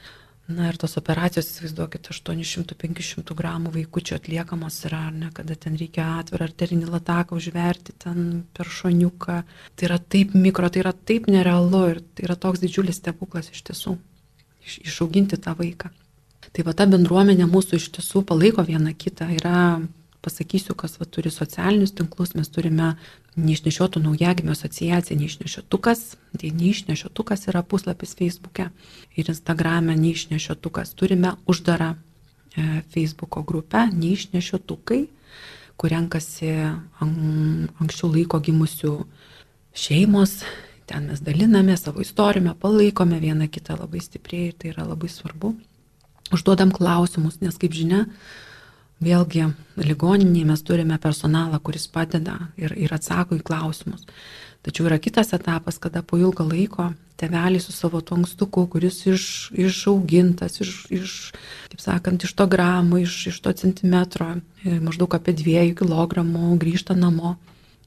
Na 0.51 0.65
ir 0.67 0.75
tos 0.81 0.97
operacijos, 0.99 1.47
įsivaizduokit, 1.47 2.09
800-500 2.11 3.35
gramų 3.37 3.71
vaikučio 3.77 4.17
atliekamos 4.17 4.81
yra, 4.89 5.05
ne, 5.13 5.29
kada 5.31 5.55
ten 5.55 5.77
reikia 5.79 6.09
atvirą 6.17 6.49
arterinį 6.49 6.89
lataką 6.91 7.37
užverti 7.37 7.95
ten 8.01 8.41
per 8.57 8.67
šoniuką. 8.67 9.37
Tai 9.77 9.87
yra 9.87 10.01
taip 10.01 10.35
mikro, 10.35 10.67
tai 10.67 10.83
yra 10.83 10.91
taip 10.91 11.29
nerealu 11.31 11.85
ir 11.93 12.03
tai 12.17 12.27
yra 12.27 12.35
toks 12.35 12.65
didžiulis 12.65 12.99
stebuklas 12.99 13.53
iš 13.53 13.63
tiesų, 13.69 13.95
iš, 14.65 14.81
išauginti 14.89 15.39
tą 15.39 15.55
vaiką. 15.61 15.93
Tai 16.51 16.65
va 16.67 16.75
ta 16.75 16.87
bendruomenė 16.89 17.47
mūsų 17.47 17.79
iš 17.79 17.89
tiesų 17.95 18.25
palaiko 18.27 18.65
vieną 18.67 18.91
kitą, 18.99 19.29
yra 19.37 19.79
pasakysiu, 20.21 20.75
kas 20.77 20.97
va, 20.99 21.07
turi 21.09 21.31
socialinius 21.33 21.93
tinklus, 21.97 22.35
mes 22.37 22.49
turime 22.51 22.95
neišnešiotų 23.39 24.01
naujagimio 24.03 24.53
asociaciją, 24.53 25.17
neišnešiotukas, 25.21 26.03
tai 26.37 26.51
neišnešiotukas 26.57 27.47
yra 27.49 27.63
puslapis 27.63 28.13
Facebook'e 28.19 28.67
ir 29.15 29.31
Instagram'e 29.31 29.95
neišnešiotukas. 29.97 30.93
Turime 30.99 31.33
uždarą 31.49 31.93
e, 31.95 32.83
Facebook'o 32.93 33.45
grupę 33.47 33.87
neišnešiotukai, 33.95 35.05
kur 35.79 35.95
renkasi 35.95 36.51
anksčiau 37.01 38.11
laiko 38.11 38.41
gimusių 38.43 38.93
šeimos, 39.73 40.41
ten 40.85 41.07
mes 41.09 41.23
daliname 41.23 41.77
savo 41.79 42.03
istoriją, 42.03 42.53
palaikome 42.59 43.17
vieną 43.23 43.47
kitą 43.49 43.79
labai 43.79 44.03
stipriai 44.03 44.51
ir 44.51 44.57
tai 44.59 44.75
yra 44.75 44.85
labai 44.85 45.09
svarbu. 45.09 45.55
Užduodam 46.31 46.71
klausimus, 46.71 47.41
nes 47.43 47.57
kaip 47.59 47.75
žinia, 47.75 48.05
Vėlgi, 49.01 49.47
ligoninėje 49.81 50.45
mes 50.45 50.61
turime 50.61 50.99
personalą, 51.01 51.57
kuris 51.65 51.87
padeda 51.89 52.35
ir, 52.53 52.75
ir 52.77 52.91
atsako 52.93 53.39
į 53.39 53.41
klausimus. 53.47 54.05
Tačiau 54.61 54.85
yra 54.91 54.99
kitas 55.01 55.33
etapas, 55.33 55.79
kada 55.81 56.03
po 56.05 56.19
ilgo 56.21 56.45
laiko 56.45 56.91
tevelis 57.17 57.65
su 57.65 57.73
savo 57.73 58.03
tuo 58.05 58.19
ankstuku, 58.19 58.67
kuris 58.69 58.99
iš, 59.09 59.25
išaugintas, 59.57 60.59
iš, 60.61 60.75
iš, 60.93 61.15
kaip 61.71 61.81
sakant, 61.81 62.27
iš 62.27 62.35
to 62.37 62.45
gramo, 62.49 62.99
iš, 63.01 63.15
iš 63.33 63.41
to 63.41 63.53
centimetro, 63.57 64.35
e, 64.61 64.77
maždaug 64.85 65.17
apie 65.17 65.33
dviejų 65.33 65.79
kilogramų, 65.81 66.53
grįžta 66.61 66.93
namo 66.97 67.39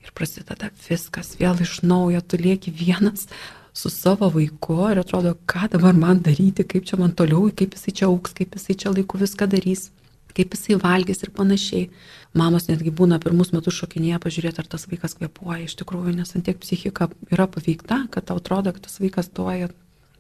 ir 0.03 0.11
prasideda 0.19 0.73
viskas 0.89 1.37
vėl 1.39 1.63
iš 1.63 1.79
naujo, 1.87 2.27
tu 2.27 2.43
lieki 2.43 2.75
vienas 2.75 3.29
su 3.75 3.91
savo 3.91 4.31
vaiku 4.31 4.79
ir 4.93 5.03
atrodo, 5.03 5.35
ką 5.51 5.69
dabar 5.75 5.97
man 5.99 6.23
daryti, 6.23 6.65
kaip 6.65 6.87
čia 6.87 7.01
man 7.01 7.13
toliau, 7.19 7.51
kaip 7.51 7.75
jisai 7.75 7.95
čia 8.01 8.09
auks, 8.09 8.37
kaip 8.39 8.55
jisai 8.55 8.79
čia 8.79 8.95
laiku 8.95 9.19
viską 9.21 9.51
darys 9.51 9.91
kaip 10.35 10.55
jisai 10.55 10.79
valgys 10.83 11.23
ir 11.23 11.33
panašiai. 11.35 11.89
Mamos 12.35 12.67
netgi 12.67 12.91
būna 12.91 13.21
pirmus 13.23 13.53
metus 13.55 13.77
šokinėje 13.79 14.21
pažiūrėti, 14.25 14.63
ar 14.63 14.71
tas 14.71 14.87
vaikas 14.91 15.17
kvepuoja 15.19 15.69
iš 15.69 15.77
tikrųjų, 15.81 16.17
nes 16.19 16.35
ant 16.35 16.47
tiek 16.47 16.59
psichika 16.61 17.09
yra 17.31 17.47
paveikta, 17.51 18.05
kad 18.11 18.27
tau 18.27 18.41
atrodo, 18.43 18.75
kad 18.75 18.87
tas 18.87 18.99
vaikas 19.03 19.31
toja, 19.35 19.71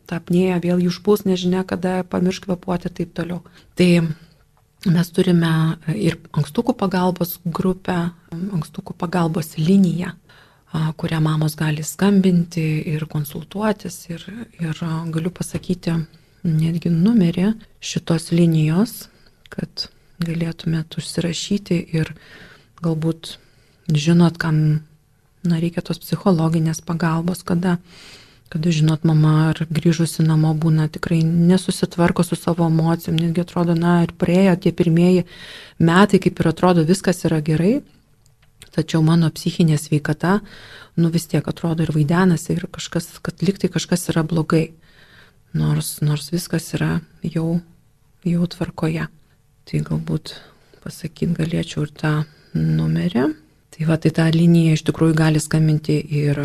ta 0.06 0.20
apnėja 0.20 0.60
vėl 0.62 0.84
jų 0.84 0.92
užpūs, 0.94 1.24
nežinia, 1.26 1.64
kada 1.66 2.02
pamirš 2.06 2.44
kvepuoti 2.46 2.90
ir 2.90 2.96
taip 3.00 3.14
toliau. 3.18 3.40
Tai 3.78 3.90
mes 4.84 5.10
turime 5.16 5.54
ir 5.96 6.20
ankstukų 6.36 6.76
pagalbos 6.78 7.38
grupę, 7.44 7.98
ankstukų 8.34 8.94
pagalbos 9.00 9.56
liniją 9.58 10.14
kurią 10.74 11.20
mamos 11.22 11.54
gali 11.56 11.84
skambinti 11.86 12.64
ir 12.94 13.06
konsultuotis. 13.10 14.00
Ir, 14.10 14.24
ir 14.60 14.80
galiu 15.14 15.30
pasakyti 15.34 15.98
netgi 16.44 16.90
numerį 16.92 17.52
šitos 17.84 18.32
linijos, 18.34 19.06
kad 19.52 19.88
galėtumėt 20.24 20.98
užsirašyti 20.98 21.78
ir 21.94 22.12
galbūt 22.82 23.36
žinot, 23.88 24.36
kam 24.40 24.58
na, 25.44 25.60
reikia 25.60 25.84
tos 25.84 26.00
psichologinės 26.02 26.80
pagalbos, 26.84 27.42
kada, 27.46 27.76
kada 28.52 28.72
žinot, 28.72 29.04
mama 29.08 29.50
ar 29.52 29.64
grįžusi 29.68 30.24
namo 30.26 30.54
būna 30.56 30.88
tikrai 30.92 31.20
nesusitvarko 31.24 32.24
su 32.24 32.38
savo 32.38 32.68
emocijom, 32.70 33.18
netgi 33.20 33.44
atrodo, 33.44 33.76
na 33.76 34.02
ir 34.06 34.14
praėjo 34.18 34.56
tie 34.64 34.72
pirmieji 34.72 35.26
metai, 35.78 36.20
kaip 36.22 36.40
ir 36.40 36.50
atrodo, 36.50 36.86
viskas 36.88 37.24
yra 37.28 37.42
gerai, 37.44 37.78
tačiau 38.74 39.02
mano 39.06 39.30
psichinė 39.34 39.78
sveikata, 39.80 40.38
nu 40.98 41.10
vis 41.14 41.28
tiek 41.30 41.46
atrodo 41.48 41.86
ir 41.86 41.92
vaidenasi 41.94 42.56
ir 42.56 42.66
kažkas, 42.72 43.08
kad 43.22 43.42
liktai 43.46 43.70
kažkas 43.72 44.08
yra 44.12 44.24
blogai, 44.26 44.66
nors, 45.54 45.98
nors 46.02 46.30
viskas 46.34 46.72
yra 46.76 46.98
jau, 47.22 47.60
jau 48.26 48.50
tvarkoje. 48.50 49.06
Tai 49.64 49.80
galbūt 49.88 50.34
pasakyti 50.84 51.38
galėčiau 51.38 51.86
ir 51.86 51.94
tą 51.96 52.14
numerį. 52.54 53.30
Tai 53.74 53.86
va, 53.88 53.98
tai 53.98 54.12
tą 54.14 54.28
liniją 54.30 54.76
iš 54.76 54.84
tikrųjų 54.86 55.16
gali 55.18 55.40
skambinti 55.42 55.96
ir 56.20 56.38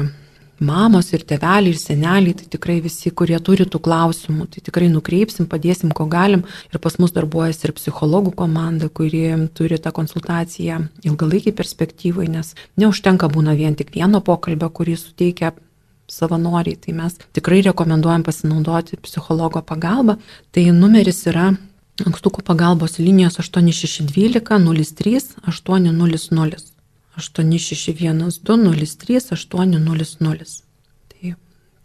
mamos, 0.63 1.11
ir 1.13 1.23
teveliai, 1.27 1.73
ir 1.73 1.79
seneliai, 1.79 2.35
tai 2.37 2.47
tikrai 2.55 2.79
visi, 2.83 3.11
kurie 3.11 3.37
turi 3.43 3.65
tų 3.69 3.81
klausimų, 3.85 4.47
tai 4.53 4.63
tikrai 4.65 4.89
nukreipsim, 4.93 5.47
padėsim, 5.49 5.93
ko 5.95 6.07
galim. 6.09 6.43
Ir 6.73 6.81
pas 6.83 6.97
mus 7.01 7.15
darbuojasi 7.15 7.69
ir 7.69 7.75
psichologų 7.77 8.35
komanda, 8.39 8.89
kuri 8.89 9.23
turi 9.57 9.79
tą 9.79 9.93
konsultaciją 9.95 10.81
ilgalaikiai 11.07 11.55
perspektyvai, 11.55 12.27
nes 12.35 12.53
neužtenka 12.79 13.31
būna 13.31 13.55
vien 13.59 13.77
tik 13.79 13.93
vieno 13.95 14.21
pokalbio, 14.25 14.69
kurį 14.69 14.97
suteikia 14.99 15.53
savanoriai. 16.09 16.77
Tai 16.81 16.97
mes 16.97 17.17
tikrai 17.37 17.63
rekomenduojam 17.69 18.25
pasinaudoti 18.27 18.99
psichologo 19.03 19.61
pagalbą. 19.65 20.19
Tai 20.51 20.69
numeris 20.75 21.25
yra 21.29 21.51
Ankstukų 21.99 22.45
pagalbos 22.47 22.95
linijos 23.01 23.35
8612 23.41 24.39
03 24.95 25.19
800. 25.51 26.68
8612 27.19 28.41
03 28.47 29.19
800. 29.31 30.63
Tai 31.09 31.33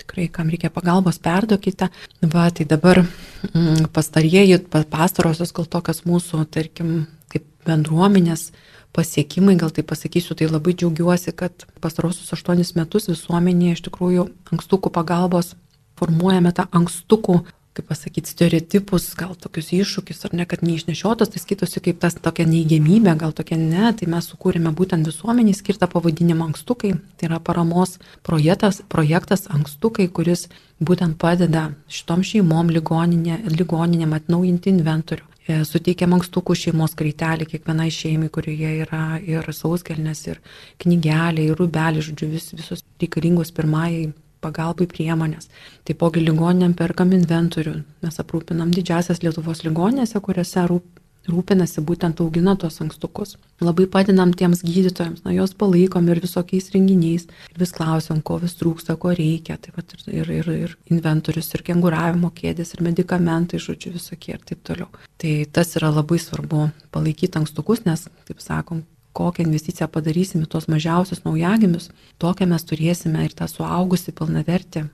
tikrai, 0.02 0.28
kam 0.28 0.52
reikia 0.52 0.70
pagalbos, 0.74 1.18
perduokite. 1.22 1.90
Va, 2.22 2.46
tai 2.50 2.66
dabar 2.70 3.02
mm, 3.04 3.90
pastarieji, 3.94 4.60
pastarosios 4.92 5.52
gal 5.56 5.66
tokios 5.70 6.04
mūsų, 6.08 6.44
tarkim, 6.54 6.94
kaip 7.32 7.46
bendruomenės 7.66 8.52
pasiekimai, 8.94 9.56
gal 9.58 9.74
tai 9.74 9.82
pasakysiu, 9.82 10.36
tai 10.38 10.46
labai 10.48 10.76
džiaugiuosi, 10.78 11.34
kad 11.34 11.66
pastarosius 11.82 12.32
aštuonis 12.36 12.74
metus 12.78 13.10
visuomenėje 13.10 13.78
iš 13.78 13.84
tikrųjų 13.88 14.28
ankstukų 14.54 14.92
pagalbos 14.94 15.54
formuojame 15.98 16.52
tą 16.54 16.66
ankstukų 16.74 17.40
kaip 17.74 17.88
pasakyti, 17.90 18.30
stereotipus, 18.30 19.08
gal 19.18 19.34
tokius 19.38 19.72
iššūkius, 19.74 20.20
ar 20.28 20.36
ne, 20.38 20.46
kad 20.46 20.62
neišnešiotas, 20.62 21.32
tai 21.32 21.42
skaitosi 21.42 21.82
kaip 21.82 21.98
tas 22.02 22.14
tokia 22.22 22.46
neįgėmybė, 22.46 23.16
gal 23.18 23.34
tokia 23.34 23.58
ne, 23.58 23.90
tai 23.98 24.06
mes 24.10 24.28
sukūrėme 24.30 24.70
būtent 24.78 25.10
visuomeniai 25.10 25.56
skirtą 25.58 25.88
pavadinimą 25.90 26.52
ankstukai, 26.52 26.94
tai 27.18 27.28
yra 27.30 27.40
paramos 27.42 27.98
projektas, 28.26 28.80
projektas 28.94 29.48
ankstukai, 29.50 30.06
kuris 30.06 30.46
būtent 30.78 31.18
padeda 31.18 31.72
šitom 31.90 32.22
šeimom 32.26 32.70
ligoninė, 32.74 33.42
ligoninėm 33.50 34.14
atnaujinti 34.20 34.70
inventorių. 34.74 35.26
E, 35.44 35.58
suteikiam 35.68 36.14
ankstukų 36.16 36.54
šeimos 36.56 36.94
kraitelį 36.96 37.50
kiekvienai 37.50 37.90
šeimai, 37.92 38.30
kurioje 38.32 38.70
yra 38.86 39.18
ir 39.20 39.50
sauskelnes, 39.52 40.22
ir 40.30 40.38
knygelė, 40.80 41.50
ir 41.50 41.58
rubelė, 41.60 42.00
žodžiu, 42.06 42.30
vis, 42.32 42.52
visos 42.56 42.86
reikalingos 43.02 43.52
pirmajai 43.52 44.12
pagalbai 44.44 44.86
priemonės. 44.90 45.48
Taipogi 45.88 46.22
ligoniniam 46.22 46.76
perkam 46.76 47.14
inventorių. 47.16 47.78
Mes 48.04 48.20
aprūpinam 48.20 48.74
didžiasias 48.74 49.24
Lietuvos 49.24 49.64
ligoninėse, 49.64 50.20
kuriuose 50.24 50.68
rūp, 50.70 50.86
rūpinasi 51.30 51.82
būtent 51.88 52.20
augina 52.20 52.54
tos 52.60 52.80
ankstukus. 52.84 53.36
Labai 53.64 53.86
padedam 53.90 54.32
tiems 54.36 54.62
gydytojams, 54.66 55.24
na 55.24 55.32
juos 55.32 55.54
palaikom 55.56 56.08
ir 56.12 56.20
visokiais 56.24 56.70
renginiais. 56.74 57.26
Ir 57.52 57.60
vis 57.62 57.72
klausom, 57.76 58.20
ko 58.20 58.38
vis 58.42 58.56
trūksta, 58.60 58.98
ko 59.00 59.14
reikia. 59.16 59.56
Taip 59.56 59.78
pat 59.78 59.96
ir, 59.96 60.06
ir, 60.20 60.32
ir, 60.40 60.50
ir 60.68 60.76
inventorius, 60.92 61.52
ir 61.56 61.64
kenguravimo 61.66 62.32
kėdės, 62.36 62.74
ir 62.76 62.84
medikamentai, 62.84 63.62
žodžiu, 63.62 63.94
visokie 63.96 64.36
ir 64.36 64.44
taip 64.44 64.64
toliau. 64.66 64.90
Tai 65.20 65.36
tas 65.54 65.76
yra 65.80 65.92
labai 65.94 66.20
svarbu 66.20 66.68
palaikyti 66.94 67.40
ankstukus, 67.40 67.86
nes, 67.88 68.08
taip 68.28 68.44
sakom, 68.44 68.84
kokią 69.14 69.46
investiciją 69.46 69.88
padarysim 69.92 70.42
į 70.44 70.50
tuos 70.50 70.66
mažiausius 70.70 71.22
naujagimius, 71.26 71.90
tokią 72.22 72.48
mes 72.50 72.66
turėsime 72.66 73.24
ir 73.26 73.34
tą 73.36 73.48
suaugusi 73.50 74.14
pilnavertį 74.16 74.86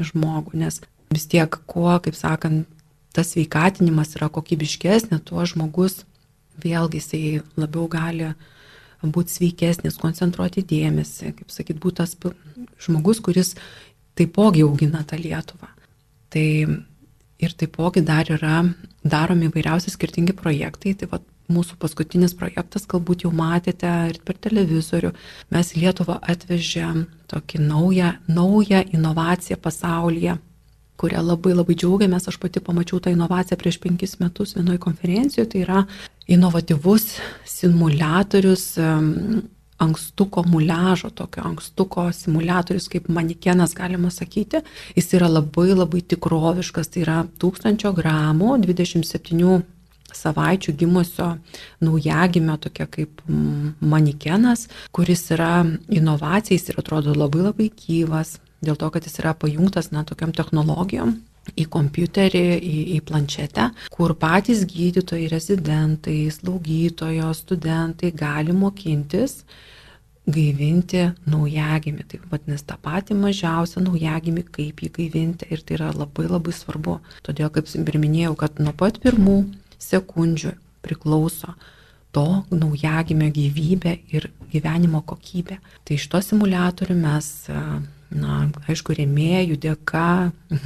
žmogų, 0.00 0.58
nes 0.60 0.80
vis 1.14 1.28
tiek, 1.30 1.58
kuo, 1.70 1.92
kaip 2.04 2.16
sakant, 2.18 2.68
tas 3.14 3.30
veikatinimas 3.38 4.16
yra 4.18 4.28
kokybiškesnė, 4.32 5.20
tuo 5.24 5.44
žmogus 5.46 6.02
vėlgi 6.62 7.00
jisai 7.00 7.22
labiau 7.58 7.86
gali 7.90 8.32
būti 9.04 9.34
sveikesnis, 9.36 9.98
koncentruoti 10.00 10.64
dėmesį, 10.64 11.34
kaip 11.38 11.52
sakyt, 11.52 11.80
būti 11.82 12.00
tas 12.00 12.16
žmogus, 12.86 13.20
kuris 13.20 13.54
taipogi 14.18 14.64
augina 14.64 15.02
tą 15.04 15.18
Lietuvą. 15.20 15.68
Tai 16.32 16.46
ir 17.44 17.54
taipogi 17.60 18.02
dar 18.06 18.30
yra 18.32 18.62
daromi 19.04 19.50
įvairiausi 19.50 19.92
skirtingi 19.92 20.34
projektai, 20.36 20.94
tai 20.98 21.10
va 21.10 21.20
mūsų 21.52 21.76
paskutinis 21.80 22.34
projektas, 22.38 22.86
galbūt 22.88 23.26
jau 23.26 23.32
matėte 23.34 23.90
ir 24.10 24.20
per 24.24 24.38
televizorių, 24.40 25.12
mes 25.54 25.74
Lietuvą 25.76 26.18
atvežėm 26.22 27.06
tokį 27.32 27.62
naują, 27.66 28.16
naują 28.28 28.84
inovaciją 28.92 29.60
pasaulyje. 29.60 30.38
kurią 30.96 31.20
labai 31.26 31.54
labai 31.54 31.74
džiaugiamės. 31.74 32.28
Aš 32.30 32.38
pati 32.38 32.60
pamačiau 32.62 33.00
tą 33.02 33.10
inovaciją 33.10 33.58
prieš 33.58 33.80
penkis 33.82 34.14
metus 34.20 34.54
vienoje 34.54 34.78
konferencijoje. 34.78 35.48
Tai 35.50 35.60
yra 35.64 35.80
inovatyvus 36.30 37.08
simulatorius 37.44 38.78
ankstuko 39.78 40.44
muliažo, 40.46 41.10
tokio 41.10 41.42
ankstuko 41.44 42.06
simulatorius, 42.12 42.88
kaip 42.88 43.08
manikenas 43.08 43.74
galima 43.74 44.10
sakyti. 44.10 44.62
Jis 44.96 45.12
yra 45.18 45.28
labai 45.28 45.72
labai 45.74 46.02
tikroviškas, 46.14 46.92
tai 46.94 47.02
yra 47.02 47.18
1000 47.42 47.90
gramų, 47.98 48.54
27 48.64 49.62
savaičių 50.18 50.74
gimusio 50.80 51.34
naujagimio, 51.84 52.56
tokia 52.62 52.86
kaip 52.90 53.22
manikenas, 53.80 54.68
kuris 54.94 55.26
yra 55.34 55.64
inovacijais 55.88 56.68
ir 56.70 56.80
atrodo 56.82 57.14
labai 57.16 57.46
labai 57.48 57.70
gyvas, 57.84 58.38
dėl 58.64 58.78
to, 58.80 58.90
kad 58.90 59.06
jis 59.06 59.20
yra 59.22 59.34
pajungtas, 59.36 59.92
na, 59.92 60.04
tokiam 60.08 60.32
technologijom 60.34 61.18
į 61.60 61.66
kompiuterį, 61.72 62.44
į, 62.56 62.78
į 62.96 63.02
planšetę, 63.08 63.68
kur 63.92 64.14
patys 64.16 64.64
gydytojai, 64.68 65.28
rezidentai, 65.32 66.18
slaugytojos, 66.32 67.44
studentai 67.44 68.14
gali 68.16 68.56
mokintis 68.56 69.42
gaivinti 70.24 71.02
naujagimį. 71.28 72.06
Tai 72.08 72.20
vadinasi 72.30 72.64
tą 72.68 72.78
patį 72.80 73.16
mažiausią 73.20 73.82
naujagimį, 73.84 74.46
kaip 74.56 74.80
jį 74.80 74.90
gaivinti. 74.98 75.50
Ir 75.52 75.60
tai 75.60 75.76
yra 75.78 75.90
labai 75.92 76.30
labai 76.30 76.54
svarbu. 76.56 76.98
Todėl, 77.26 77.52
kaip 77.52 77.68
ir 77.76 78.00
minėjau, 78.00 78.32
kad 78.40 78.62
nuo 78.62 78.72
pat 78.76 79.02
pirmų 79.04 79.36
sekundžių 79.90 80.54
priklauso 80.84 81.54
to 82.14 82.26
naujagimio 82.54 83.30
gyvybė 83.34 83.96
ir 84.14 84.28
gyvenimo 84.52 85.02
kokybė. 85.02 85.58
Tai 85.84 85.96
iš 85.98 86.06
to 86.12 86.20
simulatorių 86.22 86.96
mes 87.00 87.30
na, 88.14 88.44
aišku, 88.70 88.94
rėmėjų 88.96 89.58
dėka 89.60 90.08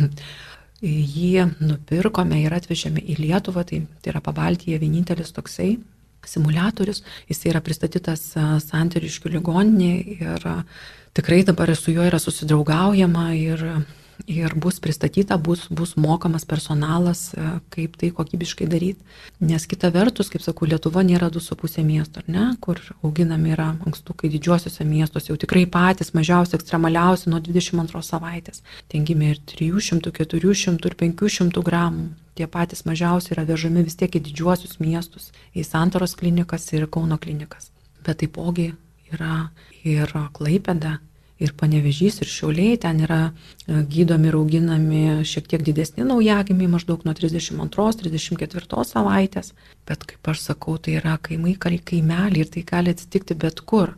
jį 0.85 1.47
nupirkome 1.59 2.43
ir 2.43 2.55
atvežėme 2.55 3.03
į 3.03 3.19
Lietuvą, 3.23 3.65
tai, 3.69 3.83
tai 4.03 4.13
yra 4.13 4.23
pabaltyje 4.25 4.79
vienintelis 4.83 5.33
toksai 5.35 5.77
simulatorius, 6.29 7.03
jis 7.31 7.45
yra 7.49 7.63
pristatytas 7.65 8.35
Santariškių 8.67 9.33
ligoninėje 9.39 10.19
ir 10.19 10.49
tikrai 11.17 11.41
dabar 11.47 11.73
su 11.79 11.95
juo 11.95 12.05
yra 12.05 12.21
susidraugaujama 12.21 13.31
ir 13.39 13.65
ir 14.27 14.55
bus 14.55 14.81
pristatyta, 14.81 15.39
bus, 15.39 15.67
bus 15.71 15.95
mokamas 15.97 16.45
personalas, 16.45 17.33
e, 17.35 17.47
kaip 17.71 17.97
tai 18.01 18.11
kokybiškai 18.11 18.67
daryti. 18.67 19.05
Nes 19.41 19.67
kita 19.67 19.91
vertus, 19.95 20.31
kaip 20.33 20.43
sakau, 20.43 20.69
Lietuva 20.69 21.05
nėra 21.07 21.31
2,5 21.33 21.85
miesto, 21.87 22.23
ne, 22.27 22.51
kur 22.61 22.81
auginami 23.03 23.55
yra 23.55 23.71
ankstukai 23.87 24.31
didžiosiuose 24.33 24.85
miestuose, 24.85 25.31
jau 25.31 25.39
tikrai 25.41 25.67
patys 25.71 26.15
mažiausi, 26.17 26.57
ekstremaliausi 26.59 27.31
nuo 27.31 27.41
22 27.41 28.03
savaitės. 28.05 28.63
Ten 28.89 29.07
gimė 29.09 29.35
ir 29.35 29.43
300, 29.55 30.13
400 30.13 30.91
ir 30.91 30.99
500 31.05 31.65
gramų. 31.65 32.09
Tie 32.39 32.47
patys 32.47 32.85
mažiausi 32.87 33.33
yra 33.35 33.43
vežami 33.43 33.83
vis 33.83 33.97
tiek 33.99 34.15
į 34.15 34.23
didžiuosius 34.29 34.79
miestus, 34.79 35.33
į 35.59 35.65
Santaros 35.67 36.15
klinikas 36.15 36.69
ir 36.73 36.87
Kauno 36.87 37.19
klinikas. 37.19 37.73
Bet 38.07 38.21
taipogi 38.23 38.71
yra 39.11 39.49
ir 39.83 40.13
Klaipėda, 40.37 40.99
ir 41.39 41.55
panevežys, 41.59 42.21
ir 42.23 42.31
šiauliai, 42.31 42.79
ten 42.83 43.01
yra 43.05 43.21
e, 43.29 43.83
gydomi 43.93 44.31
ir 44.31 44.39
auginami 44.39 45.03
šiek 45.29 45.47
tiek 45.51 45.63
didesni 45.67 46.07
naujagimiai, 46.07 46.71
maždaug 46.73 47.05
nuo 47.07 47.15
32-34 47.15 48.85
savaitės. 48.89 49.55
Bet 49.89 50.05
kaip 50.09 50.33
aš 50.35 50.45
sakau, 50.51 50.77
tai 50.83 50.99
yra 50.99 51.17
kaimai, 51.23 51.55
kaimeliai 51.59 52.45
ir 52.45 52.53
tai 52.53 52.65
gali 52.67 52.95
atsitikti 52.95 53.39
bet 53.39 53.63
kur. 53.63 53.95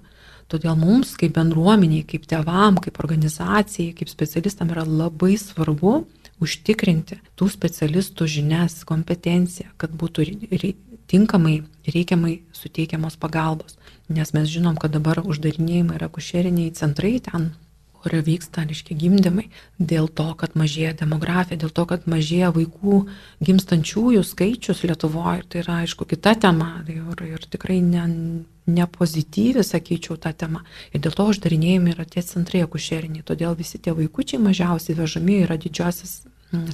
Todėl 0.51 0.75
mums 0.75 1.15
kaip 1.19 1.37
bendruomeniai, 1.37 2.03
kaip 2.11 2.27
tevam, 2.31 2.81
kaip 2.83 2.99
organizacijai, 2.99 3.95
kaip 3.95 4.11
specialistam 4.11 4.73
yra 4.75 4.83
labai 4.83 5.37
svarbu 5.39 6.01
užtikrinti 6.43 7.21
tų 7.39 7.51
specialistų 7.53 8.27
žinias, 8.27 8.81
kompetenciją, 8.89 9.71
kad 9.79 9.95
būtų 9.95 10.27
tinkamai, 11.11 11.63
reikiamai 11.87 12.41
suteikiamos 12.55 13.19
pagalbos. 13.21 13.79
Nes 14.09 14.31
mes 14.37 14.47
žinom, 14.51 14.79
kad 14.79 14.95
dabar 14.95 15.23
uždarinėjimai 15.25 15.99
yra 15.99 16.11
kušeriniai 16.13 16.75
centrai 16.79 17.19
ten, 17.25 17.51
kur 18.01 18.15
vyksta, 18.25 18.65
reiškia, 18.65 18.97
gimdymai, 18.97 19.47
dėl 19.77 20.09
to, 20.09 20.31
kad 20.41 20.57
mažėja 20.59 20.95
demografija, 21.03 21.59
dėl 21.61 21.73
to, 21.77 21.85
kad 21.91 22.07
mažėja 22.09 22.49
vaikų 22.57 23.03
gimstančiųjų 23.45 24.23
skaičius 24.25 24.83
Lietuvoje. 24.89 25.45
Tai 25.53 25.61
yra, 25.61 25.81
aišku, 25.85 26.09
kita 26.09 26.35
tema 26.41 26.71
ir, 26.89 27.25
ir 27.29 27.45
tikrai 27.53 27.81
ne, 27.85 28.07
ne 28.71 28.89
pozityvi, 28.97 29.65
sakyčiau, 29.67 30.17
ta 30.17 30.33
tema. 30.33 30.65
Ir 30.95 31.05
dėl 31.05 31.17
to 31.17 31.29
uždarinėjami 31.35 31.95
yra 31.95 32.09
tie 32.09 32.25
centrai 32.25 32.65
akušeriniai. 32.65 33.27
Todėl 33.27 33.59
visi 33.59 33.83
tie 33.83 33.93
vaikučiai 33.97 34.41
mažiausiai 34.49 34.97
vežami 34.97 35.43
yra 35.45 35.61
didžiosios 35.61 36.23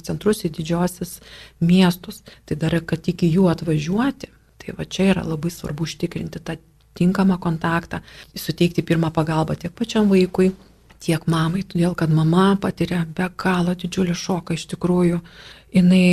centrus 0.05 0.43
į 0.47 0.53
didžiosius 0.57 1.19
miestus. 1.59 2.23
Tai 2.45 2.57
dar, 2.59 2.77
kad 2.85 3.07
iki 3.07 3.29
jų 3.31 3.49
atvažiuoti, 3.51 4.31
tai 4.61 4.75
va 4.77 4.85
čia 4.85 5.11
yra 5.13 5.25
labai 5.27 5.51
svarbu 5.53 5.87
užtikrinti 5.87 6.41
tą 6.43 6.57
tinkamą 6.97 7.37
kontaktą, 7.37 8.01
suteikti 8.35 8.81
pirmą 8.81 9.11
pagalbą 9.13 9.55
tiek 9.55 9.73
pačiam 9.77 10.09
vaikui, 10.09 10.51
tiek 11.03 11.27
mamai, 11.29 11.61
todėl 11.69 11.93
kad 11.97 12.09
mama 12.09 12.55
patiria 12.61 13.03
be 13.05 13.29
galo 13.37 13.75
didžiulį 13.77 14.15
šoką 14.17 14.57
iš 14.57 14.65
tikrųjų. 14.73 15.19
Jinai, 15.75 16.07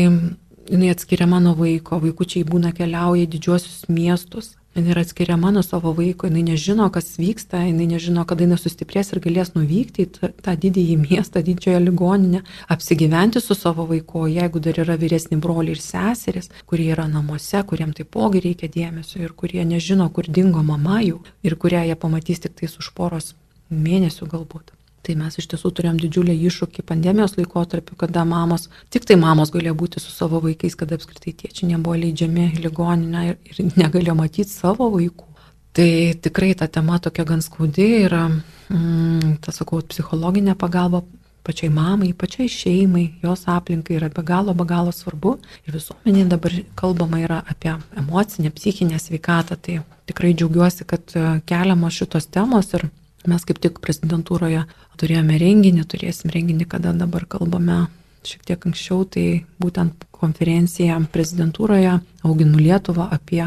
jinai 0.68 0.90
atskiriama 0.92 1.40
nuo 1.40 1.54
vaiko, 1.56 2.00
vaikučiai 2.02 2.44
būna 2.48 2.74
keliauja 2.76 3.24
į 3.24 3.32
didžiuosius 3.36 3.88
miestus, 3.88 4.52
Jis 4.74 4.88
yra 4.90 5.00
atskiriama 5.06 5.50
nuo 5.54 5.62
savo 5.62 5.92
vaiko, 5.94 6.26
jinai 6.26 6.42
nežino, 6.42 6.88
kas 6.90 7.12
vyksta, 7.18 7.60
jinai 7.62 7.86
nežino, 7.92 8.24
kada 8.26 8.42
jinai 8.42 8.58
sustiprės 8.58 9.12
ir 9.14 9.20
galės 9.22 9.52
nuvykti 9.54 10.02
į 10.02 10.08
tą, 10.42 10.54
didįjį 10.64 10.96
miestą, 10.98 11.44
didžioją 11.46 11.78
ligoninę, 11.84 12.42
apsigyventi 12.74 13.42
su 13.44 13.54
savo 13.54 13.86
vaiku, 13.86 14.26
jeigu 14.26 14.62
dar 14.66 14.82
yra 14.82 14.98
vyresni 14.98 15.38
broliai 15.38 15.78
ir 15.78 15.82
seserys, 15.84 16.50
kurie 16.66 16.90
yra 16.90 17.06
namuose, 17.06 17.62
kuriem 17.70 17.94
taipogi 17.94 18.42
reikia 18.48 18.72
dėmesio 18.78 19.22
ir 19.22 19.38
kurie 19.38 19.62
nežino, 19.62 20.10
kur 20.10 20.26
dingo 20.26 20.66
mama 20.66 20.98
jų 21.06 21.22
ir 21.46 21.54
kurią 21.54 21.86
jie 21.86 22.00
pamatys 22.06 22.42
tik 22.42 22.58
tais 22.58 22.74
už 22.82 22.90
poros 22.98 23.36
mėnesių 23.70 24.26
galbūt. 24.34 24.74
Tai 25.04 25.14
mes 25.20 25.34
iš 25.36 25.50
tiesų 25.52 25.68
turėjom 25.76 25.98
didžiulį 26.00 26.34
iššūkį 26.48 26.82
pandemijos 26.88 27.34
laikotarpiu, 27.36 27.96
kada 28.00 28.22
mamos, 28.24 28.70
tik 28.94 29.04
tai 29.04 29.18
mamos 29.20 29.50
galėjo 29.52 29.74
būti 29.82 30.00
su 30.00 30.12
savo 30.14 30.40
vaikais, 30.40 30.76
kada 30.80 30.96
apskritai 30.96 31.34
tėčiai 31.42 31.68
nebuvo 31.74 31.98
leidžiami 32.00 32.46
ligoninę 32.64 33.24
ir, 33.28 33.36
ir 33.50 33.74
negalėjo 33.76 34.14
matyti 34.16 34.48
savo 34.48 34.88
vaikų. 34.94 35.28
Tai 35.76 35.90
tikrai 36.24 36.54
ta 36.56 36.70
tema 36.72 36.96
tokia 37.02 37.26
gan 37.28 37.44
skaudi 37.44 37.90
yra, 38.06 38.22
mm, 38.70 39.36
tas 39.44 39.60
sakau, 39.60 39.82
psichologinė 39.92 40.56
pagalba 40.56 41.02
pačiai 41.44 41.68
mamai, 41.68 42.14
pačiai 42.16 42.48
šeimai, 42.48 43.04
jos 43.20 43.44
aplinkai 43.50 43.98
yra 43.98 44.08
be 44.08 44.24
galo, 44.24 44.56
be 44.56 44.64
galo 44.64 44.94
svarbu. 44.94 45.36
Ir 45.68 45.76
visuomenė 45.76 46.28
dabar 46.32 46.56
kalbama 46.80 47.20
yra 47.20 47.42
apie 47.44 47.74
emocinę, 48.00 48.54
psichinę 48.56 49.02
sveikatą. 49.02 49.60
Tai 49.60 49.80
tikrai 50.08 50.32
džiaugiuosi, 50.32 50.88
kad 50.88 51.12
e, 51.12 51.26
keliamos 51.44 52.00
šitos 52.00 52.32
temos 52.32 52.72
ir 52.78 52.88
Mes 53.30 53.44
kaip 53.48 53.56
tik 53.64 53.78
prezidentūroje 53.80 54.66
turėjome 55.00 55.38
renginį, 55.40 55.84
turėsim 55.90 56.32
renginį, 56.34 56.68
kada 56.70 56.94
dabar 56.96 57.26
kalbame 57.30 57.84
šiek 58.24 58.44
tiek 58.48 58.66
anksčiau, 58.66 59.04
tai 59.04 59.44
būtent 59.60 60.06
konferencija 60.14 60.96
prezidentūroje 61.12 61.98
Auginu 62.24 62.60
Lietuvą 62.62 63.10
apie 63.12 63.42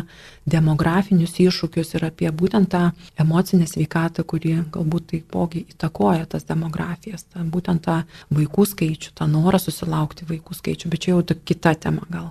demografinius 0.46 1.34
iššūkius 1.42 1.96
ir 1.98 2.06
apie 2.10 2.30
būtent 2.30 2.70
tą 2.74 2.84
emocinę 3.20 3.66
sveikatą, 3.70 4.26
kuri 4.28 4.60
galbūt 4.74 5.10
taipogi 5.14 5.64
įtakoja 5.74 6.28
tas 6.30 6.46
demografijas, 6.50 7.26
tą, 7.26 7.46
būtent 7.54 7.86
tą 7.88 8.02
vaikų 8.30 8.68
skaičių, 8.74 9.14
tą 9.18 9.30
norą 9.32 9.62
susilaukti 9.62 10.28
vaikų 10.30 10.58
skaičių, 10.60 10.92
bet 10.94 11.06
čia 11.06 11.16
jau 11.16 11.24
ta 11.26 11.38
kita 11.38 11.74
tema, 11.88 12.06
gal 12.14 12.30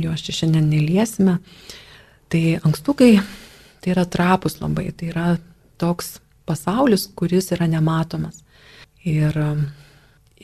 jos 0.00 0.26
čia 0.26 0.36
šiandien 0.42 0.68
neliesime. 0.68 1.38
Tai 2.30 2.44
ankstukai 2.60 3.14
tai 3.80 3.94
yra 3.94 4.04
trapus 4.04 4.60
labai, 4.60 4.90
tai 4.92 5.10
yra 5.14 5.30
toks 5.80 6.18
pasaulis, 6.50 7.06
kuris 7.16 7.52
yra 7.54 7.70
nematomas. 7.70 8.42
Ir, 9.06 9.38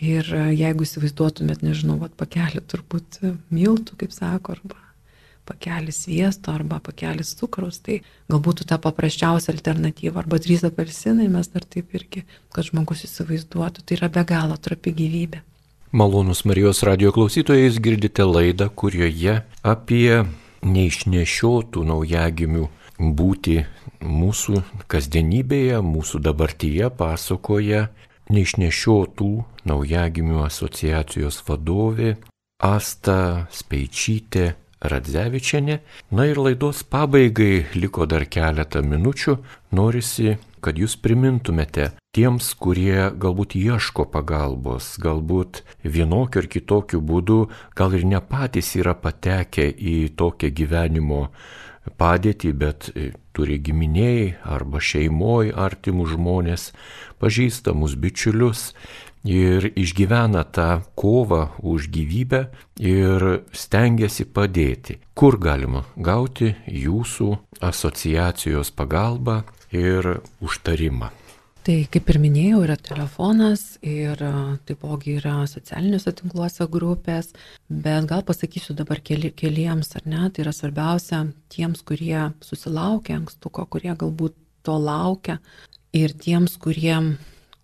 ir 0.00 0.32
jeigu 0.56 0.86
įsivaizduotumėt, 0.86 1.66
nežinau, 1.66 1.98
vat, 2.00 2.14
pakelį 2.16 2.64
turbūt 2.70 3.20
miltų, 3.52 3.98
kaip 4.00 4.14
sako, 4.14 4.56
arba 4.56 4.86
pakelį 5.46 5.94
sviesto, 5.94 6.54
arba 6.54 6.80
pakelį 6.82 7.24
cukraus, 7.38 7.78
tai 7.84 8.00
galbūt 8.30 8.64
ta 8.68 8.78
paprasčiausia 8.82 9.52
alternatyva, 9.54 10.22
arba 10.22 10.40
trys 10.42 10.64
apelsinai, 10.66 11.28
mes 11.32 11.50
dar 11.52 11.66
taip 11.66 11.94
irgi, 11.96 12.24
kad 12.54 12.66
žmogus 12.66 13.04
įsivaizduotų, 13.06 13.84
tai 13.86 14.00
yra 14.00 14.10
be 14.12 14.24
galo 14.26 14.58
trapi 14.58 14.94
gyvybė. 14.96 15.42
Malonus 15.96 16.42
Marijos 16.44 16.82
radio 16.84 17.12
klausytojais 17.14 17.78
girdite 17.80 18.26
laidą, 18.26 18.68
kurioje 18.74 19.38
apie 19.62 20.24
neišnešiotų 20.66 21.84
naujagimių 21.86 22.66
būti 22.98 23.60
mūsų 24.02 24.62
kasdienybėje, 24.90 25.80
mūsų 25.84 26.20
dabartyje 26.24 26.90
pasakoja 26.98 27.88
neišnešiotų 28.32 29.30
naujagimių 29.70 30.42
asociacijos 30.46 31.42
vadovė 31.46 32.16
Asta 32.62 33.46
Speičytė 33.52 34.54
Radzevičianė. 34.80 35.78
Na 36.12 36.26
ir 36.28 36.40
laidos 36.40 36.82
pabaigai 36.84 37.66
liko 37.76 38.06
dar 38.08 38.26
keletą 38.28 38.82
minučių. 38.84 39.36
Norisi, 39.76 40.36
kad 40.60 40.78
jūs 40.80 40.96
primintumėte 41.00 41.90
tiems, 42.16 42.52
kurie 42.60 43.10
galbūt 43.12 43.56
ieško 43.58 44.06
pagalbos, 44.12 44.94
galbūt 45.02 45.62
vienokiu 45.84 46.42
ar 46.42 46.48
kitokiu 46.52 47.00
būdu, 47.04 47.38
gal 47.76 47.96
ir 47.96 48.06
ne 48.08 48.20
patys 48.20 48.74
yra 48.80 48.96
patekę 48.96 49.68
į 49.68 49.96
tokią 50.16 50.52
gyvenimo 50.56 51.26
padėtį, 51.98 52.52
bet 52.52 52.90
e, 52.92 53.10
turi 53.36 53.58
giminiai 53.62 54.36
arba 54.44 54.80
šeimoji 54.80 55.54
artimus 55.56 56.14
žmonės, 56.14 56.70
pažįstamus 57.20 57.96
bičiulius 58.00 58.70
ir 59.26 59.68
išgyvena 59.74 60.44
tą 60.54 60.82
kovą 60.94 61.42
už 61.58 61.90
gyvybę 61.90 62.46
ir 62.78 63.26
stengiasi 63.52 64.28
padėti. 64.30 65.00
Kur 65.14 65.38
galima 65.42 65.84
gauti 65.96 66.54
jūsų 66.70 67.32
asociacijos 67.60 68.70
pagalbą 68.70 69.42
ir 69.74 70.18
užtarimą? 70.40 71.25
Tai 71.66 71.80
kaip 71.90 72.10
ir 72.12 72.20
minėjau, 72.22 72.60
yra 72.62 72.76
telefonas 72.78 73.62
ir 73.82 74.20
taipogi 74.68 75.16
yra 75.18 75.40
socialiniuose 75.50 76.12
tinkluose 76.14 76.62
grupės, 76.70 77.32
bet 77.66 78.06
gal 78.06 78.22
pasakysiu 78.28 78.76
dabar 78.78 79.00
keli, 79.02 79.32
keliems, 79.34 79.90
ar 79.98 80.04
ne, 80.06 80.28
tai 80.30 80.44
yra 80.44 80.52
svarbiausia 80.54 81.24
tiems, 81.50 81.82
kurie 81.82 82.28
susilaukia 82.46 83.16
ankstuko, 83.18 83.66
kurie 83.66 83.90
galbūt 83.98 84.36
to 84.62 84.78
laukia 84.78 85.40
ir 85.90 86.14
tiems, 86.14 86.54
kurie, 86.62 86.94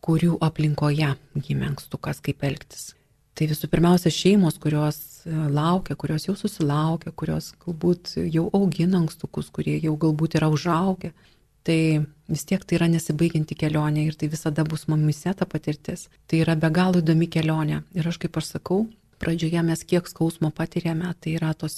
kurių 0.03 0.35
aplinkoje 0.49 1.15
gimė 1.38 1.71
ankstukas, 1.71 2.19
kaip 2.27 2.43
elgtis. 2.43 2.97
Tai 3.38 3.53
visų 3.55 3.71
pirmiausia 3.71 4.11
šeimos, 4.11 4.59
kurios 4.59 4.99
laukia, 5.31 5.95
kurios 5.95 6.27
jau 6.27 6.35
susilaukia, 6.35 7.15
kurios 7.15 7.55
galbūt 7.62 8.17
jau 8.27 8.49
augina 8.51 8.99
ankstukus, 9.05 9.55
kurie 9.55 9.79
jau 9.79 9.95
galbūt 9.95 10.41
yra 10.43 10.51
užaugę 10.51 11.15
tai 11.62 12.05
vis 12.29 12.44
tiek 12.44 12.64
tai 12.64 12.79
yra 12.79 12.88
nesibaigianti 12.90 13.57
kelionė 13.59 14.07
ir 14.09 14.16
tai 14.18 14.29
visada 14.33 14.64
bus 14.66 14.87
mumise 14.90 15.35
ta 15.37 15.46
patirtis. 15.46 16.09
Tai 16.27 16.42
yra 16.44 16.57
be 16.57 16.70
galo 16.75 17.03
įdomi 17.03 17.29
kelionė. 17.31 17.83
Ir 17.94 18.09
aš 18.09 18.18
kaip 18.22 18.38
aš 18.40 18.55
sakau, 18.57 18.87
pradžioje 19.22 19.62
mes 19.66 19.85
kiek 19.87 20.09
skausmo 20.11 20.51
patiriame, 20.55 21.12
tai 21.20 21.37
yra 21.38 21.53
tos 21.55 21.77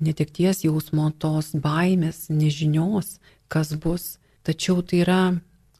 netekties 0.00 0.64
jausmo, 0.64 1.10
tos 1.18 1.52
baimės, 1.52 2.28
nežinios, 2.32 3.18
kas 3.52 3.74
bus. 3.76 4.16
Tačiau 4.46 4.80
tai 4.82 5.02
yra, 5.04 5.20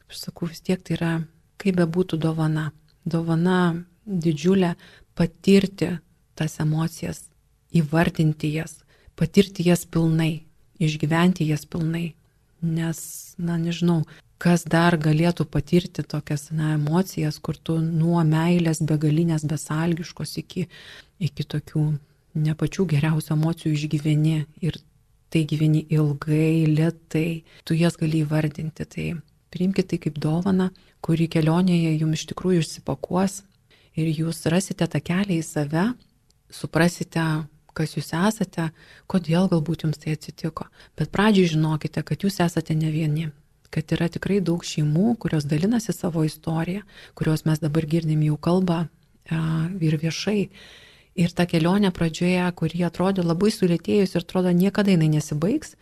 aš 0.09 0.25
sakau, 0.27 0.49
vis 0.51 0.61
tiek 0.61 0.83
tai 0.83 0.97
yra, 0.99 1.13
kaip 1.61 1.79
be 1.79 1.87
būtų 1.89 2.19
dovana. 2.21 2.69
Dovana 3.05 3.79
didžiulė 4.05 4.75
patirti 5.17 5.95
tas 6.37 6.59
emocijas, 6.61 7.25
įvardinti 7.75 8.53
jas, 8.53 8.79
patirti 9.17 9.65
jas 9.65 9.87
pilnai, 9.89 10.45
išgyventi 10.79 11.47
jas 11.49 11.65
pilnai 11.65 12.13
nes, 12.61 12.99
na 13.37 13.57
nežinau, 13.61 14.03
kas 14.39 14.63
dar 14.63 14.97
galėtų 14.97 15.45
patirti 15.51 16.03
tokias 16.03 16.49
na, 16.55 16.73
emocijas, 16.77 17.39
kur 17.43 17.57
tu 17.57 17.79
nuo 17.79 18.21
meilės 18.27 18.81
begalinės, 18.81 19.47
besalgiškos 19.49 20.37
iki, 20.43 20.67
iki 21.19 21.43
tokių 21.43 21.85
ne 22.39 22.55
pačių 22.55 22.85
geriausių 22.93 23.35
emocijų 23.35 23.73
išgyveni 23.75 24.37
ir 24.63 24.79
tai 25.29 25.43
gyveni 25.45 25.83
ilgai, 25.93 26.65
lietai, 26.69 27.43
tu 27.63 27.77
jas 27.77 27.97
gali 27.99 28.23
įvardinti. 28.23 28.85
Tai 28.85 29.05
priimkite 29.53 29.93
tai 29.93 30.01
kaip 30.05 30.17
dovana, 30.21 30.69
kuri 31.05 31.29
kelionėje 31.31 31.95
jums 31.99 32.21
iš 32.21 32.29
tikrųjų 32.31 32.63
išsipakuos 32.63 33.41
ir 33.99 34.09
jūs 34.13 34.45
rasite 34.51 34.87
tą 34.87 35.01
kelią 35.03 35.39
į 35.39 35.45
save, 35.45 35.85
suprasite, 36.53 37.25
kas 37.79 37.95
jūs 37.97 38.11
esate, 38.13 38.69
kodėl 39.07 39.49
galbūt 39.51 39.87
jums 39.87 40.01
tai 40.03 40.17
atsitiko. 40.19 40.67
Bet 40.99 41.11
pradžiai 41.15 41.55
žinokite, 41.55 42.03
kad 42.03 42.27
jūs 42.27 42.43
esate 42.45 42.77
ne 42.77 42.91
vieni 42.93 43.31
kad 43.69 43.91
yra 43.93 44.07
tikrai 44.09 44.39
daug 44.41 44.63
šeimų, 44.65 45.15
kurios 45.21 45.45
dalinasi 45.45 45.93
savo 45.93 46.23
istoriją, 46.25 46.81
kurios 47.17 47.45
mes 47.45 47.61
dabar 47.61 47.85
girdim 47.85 48.23
jau 48.25 48.37
kalbą 48.37 48.87
ir 49.29 49.97
viešai. 50.01 50.49
Ir 51.19 51.33
ta 51.35 51.45
kelionė 51.49 51.91
pradžioje, 51.93 52.45
kuri 52.55 52.85
atrodo 52.87 53.25
labai 53.25 53.51
sulėtėjus 53.51 54.15
ir 54.15 54.23
atrodo 54.23 54.53
niekada 54.55 54.93
jinai 54.93 55.09
nesibaigs, 55.17 55.75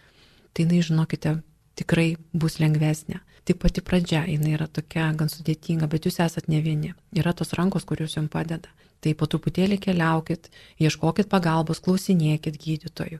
tai 0.54 0.66
jinai, 0.66 0.82
žinokite, 0.84 1.38
tikrai 1.78 2.16
bus 2.34 2.58
lengvesnė. 2.64 3.22
Tik 3.48 3.60
pati 3.62 3.84
pradžia, 3.86 4.26
jinai 4.28 4.56
yra 4.58 4.68
tokia 4.68 5.12
gan 5.16 5.30
sudėtinga, 5.32 5.88
bet 5.88 6.08
jūs 6.08 6.20
esat 6.26 6.50
ne 6.52 6.60
vieni. 6.64 6.96
Yra 7.16 7.36
tos 7.38 7.54
rankos, 7.56 7.86
kurios 7.88 8.18
jums 8.18 8.34
padeda. 8.34 8.74
Tai 9.04 9.14
po 9.14 9.28
truputėlį 9.30 9.78
keliaukit, 9.82 10.50
ieškokit 10.82 11.30
pagalbos, 11.30 11.82
klausinėkit 11.86 12.58
gydytojų. 12.62 13.20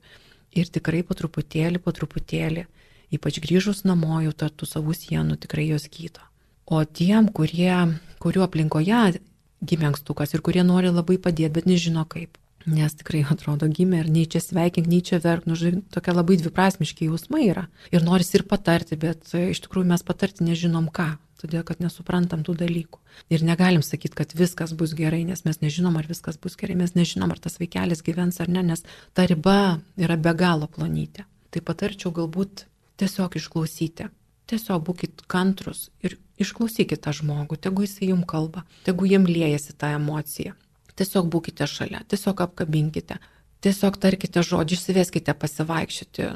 Ir 0.58 0.72
tikrai 0.74 1.04
po 1.06 1.18
truputėlį, 1.18 1.82
po 1.84 1.94
truputėlį, 1.94 2.66
ypač 3.14 3.38
grįžus 3.44 3.84
namo 3.86 4.22
jau 4.26 4.34
tartų 4.34 4.70
savų 4.70 4.96
sienų, 4.98 5.38
tikrai 5.44 5.68
jos 5.70 5.86
gydo. 5.94 6.24
O 6.66 6.82
tiem, 6.84 7.30
kurie, 7.30 7.76
kurių 8.24 8.44
aplinkoje 8.48 9.22
gimė 9.64 9.92
ankstukas 9.92 10.34
ir 10.34 10.44
kurie 10.46 10.64
nori 10.66 10.92
labai 10.94 11.18
padėti, 11.22 11.54
bet 11.54 11.70
nežino 11.70 12.04
kaip. 12.10 12.38
Nes 12.68 12.98
tikrai 13.00 13.22
atrodo 13.32 13.70
gimė 13.72 14.02
ir 14.04 14.10
nei 14.12 14.26
čia 14.28 14.42
sveikink, 14.44 14.90
nei 14.92 15.00
čia 15.06 15.22
verk, 15.24 15.46
nu, 15.48 15.56
žinai, 15.56 15.86
tokia 15.94 16.18
labai 16.18 16.36
dviprasmiški 16.42 17.08
jausmai 17.08 17.46
yra. 17.48 17.68
Ir 17.94 18.04
norisi 18.04 18.36
ir 18.40 18.44
patarti, 18.50 18.98
bet 19.00 19.30
iš 19.40 19.62
tikrųjų 19.64 19.94
mes 19.94 20.04
patarti 20.04 20.44
nežinom 20.48 20.90
ką 20.92 21.14
todėl 21.42 21.64
kad 21.68 21.82
nesuprantam 21.84 22.44
tų 22.46 22.56
dalykų. 22.62 23.00
Ir 23.34 23.46
negalim 23.46 23.84
sakyti, 23.86 24.18
kad 24.18 24.36
viskas 24.38 24.74
bus 24.78 24.94
gerai, 24.98 25.24
nes 25.28 25.44
mes 25.46 25.62
nežinom, 25.64 25.98
ar 26.00 26.10
viskas 26.10 26.40
bus 26.42 26.58
gerai, 26.60 26.78
mes 26.80 26.96
nežinom, 26.98 27.32
ar 27.34 27.42
tas 27.42 27.60
vaikelis 27.62 28.04
gyvens 28.06 28.42
ar 28.44 28.52
ne, 28.52 28.64
nes 28.72 28.86
ta 29.18 29.28
riba 29.30 29.80
yra 29.98 30.18
be 30.18 30.34
galo 30.38 30.70
plonytė. 30.72 31.28
Tai 31.54 31.64
patarčiau 31.64 32.14
galbūt 32.16 32.66
tiesiog 33.02 33.38
išklausyti. 33.40 34.10
Tiesiog 34.48 34.84
būkite 34.88 35.26
kantrus 35.28 35.90
ir 36.06 36.16
išklausykite 36.40 37.02
tą 37.04 37.14
žmogų, 37.16 37.58
tegu 37.60 37.84
jisai 37.84 38.12
jums 38.14 38.28
kalba, 38.30 38.64
tegu 38.86 39.08
jiem 39.10 39.26
liejasi 39.28 39.76
tą 39.76 39.92
emociją. 39.98 40.54
Tiesiog 40.98 41.28
būkite 41.34 41.68
šalia, 41.70 42.02
tiesiog 42.10 42.42
apkabinkite. 42.48 43.20
Tiesiog 43.66 43.96
tarkite 43.98 44.44
žodžiu, 44.46 44.78
išsiveskite 44.78 45.34
pasivaikščioti, 45.34 46.28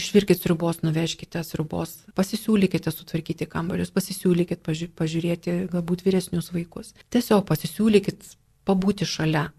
išvirkite 0.00 0.40
sriubos, 0.40 0.80
nuvežkite 0.80 1.42
sriubos, 1.44 1.92
pasisiūlykite 2.16 2.92
sutvarkyti 2.94 3.48
kambarius, 3.52 3.92
pasisiūlykite 3.92 4.64
paži 4.64 4.88
pažiūrėti 4.88 5.58
galbūt 5.74 6.06
vyresnius 6.06 6.48
vaikus. 6.54 6.94
Tiesiog 7.12 7.44
pasisiūlykite 7.50 8.32
pabūti 8.68 9.04
šalia 9.08 9.50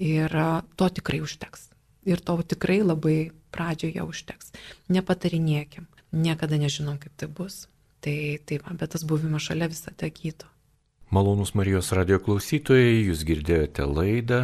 ir 0.00 0.32
to 0.80 0.88
tikrai 1.00 1.20
užteks. 1.24 1.68
Ir 2.08 2.24
to 2.24 2.38
tikrai 2.54 2.80
labai 2.80 3.18
pradžioje 3.52 4.00
užteks. 4.08 4.54
Nepatarinėkim, 4.88 5.84
niekada 6.12 6.56
nežinom, 6.56 6.96
kaip 7.02 7.12
tai 7.20 7.28
bus. 7.28 7.66
Tai 8.00 8.14
taip, 8.46 8.64
bet 8.78 8.94
tas 8.94 9.02
buvimas 9.04 9.42
šalia 9.42 9.68
visada 9.68 10.08
gydo. 10.08 10.46
Malonus 11.10 11.54
Marijos 11.56 11.90
radio 11.96 12.20
klausytojai, 12.20 13.08
jūs 13.08 13.24
girdėjote 13.26 13.84
laidą 13.88 14.40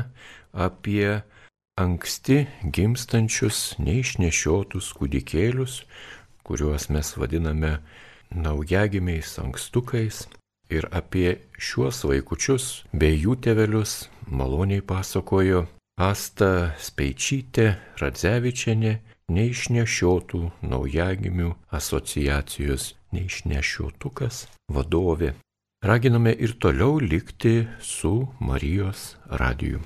apie 0.53 1.23
anksti 1.75 2.45
gimstančius, 2.71 3.75
neišnešiotus 3.83 4.93
kūdikėlius, 4.95 5.83
kuriuos 6.47 6.89
mes 6.95 7.15
vadiname 7.19 7.79
naujagimiais 8.31 9.39
ankstukais. 9.43 10.25
Ir 10.73 10.87
apie 10.97 11.41
šiuos 11.61 12.05
vaikučius 12.09 12.85
bei 12.95 13.19
jų 13.21 13.37
tėvelius 13.45 14.09
maloniai 14.31 14.83
pasakojo 14.87 15.67
Asta 16.01 16.75
Speičytė 16.81 17.67
Radzevičianė, 18.01 18.95
neišnešiotų 19.31 20.41
naujagimių 20.67 21.53
asociacijos 21.79 22.95
neišnešiotukas 23.15 24.45
vadovė. 24.75 25.35
Raginame 25.85 26.33
ir 26.35 26.57
toliau 26.59 26.99
likti 26.99 27.67
su 27.79 28.17
Marijos 28.41 29.15
radiju. 29.29 29.85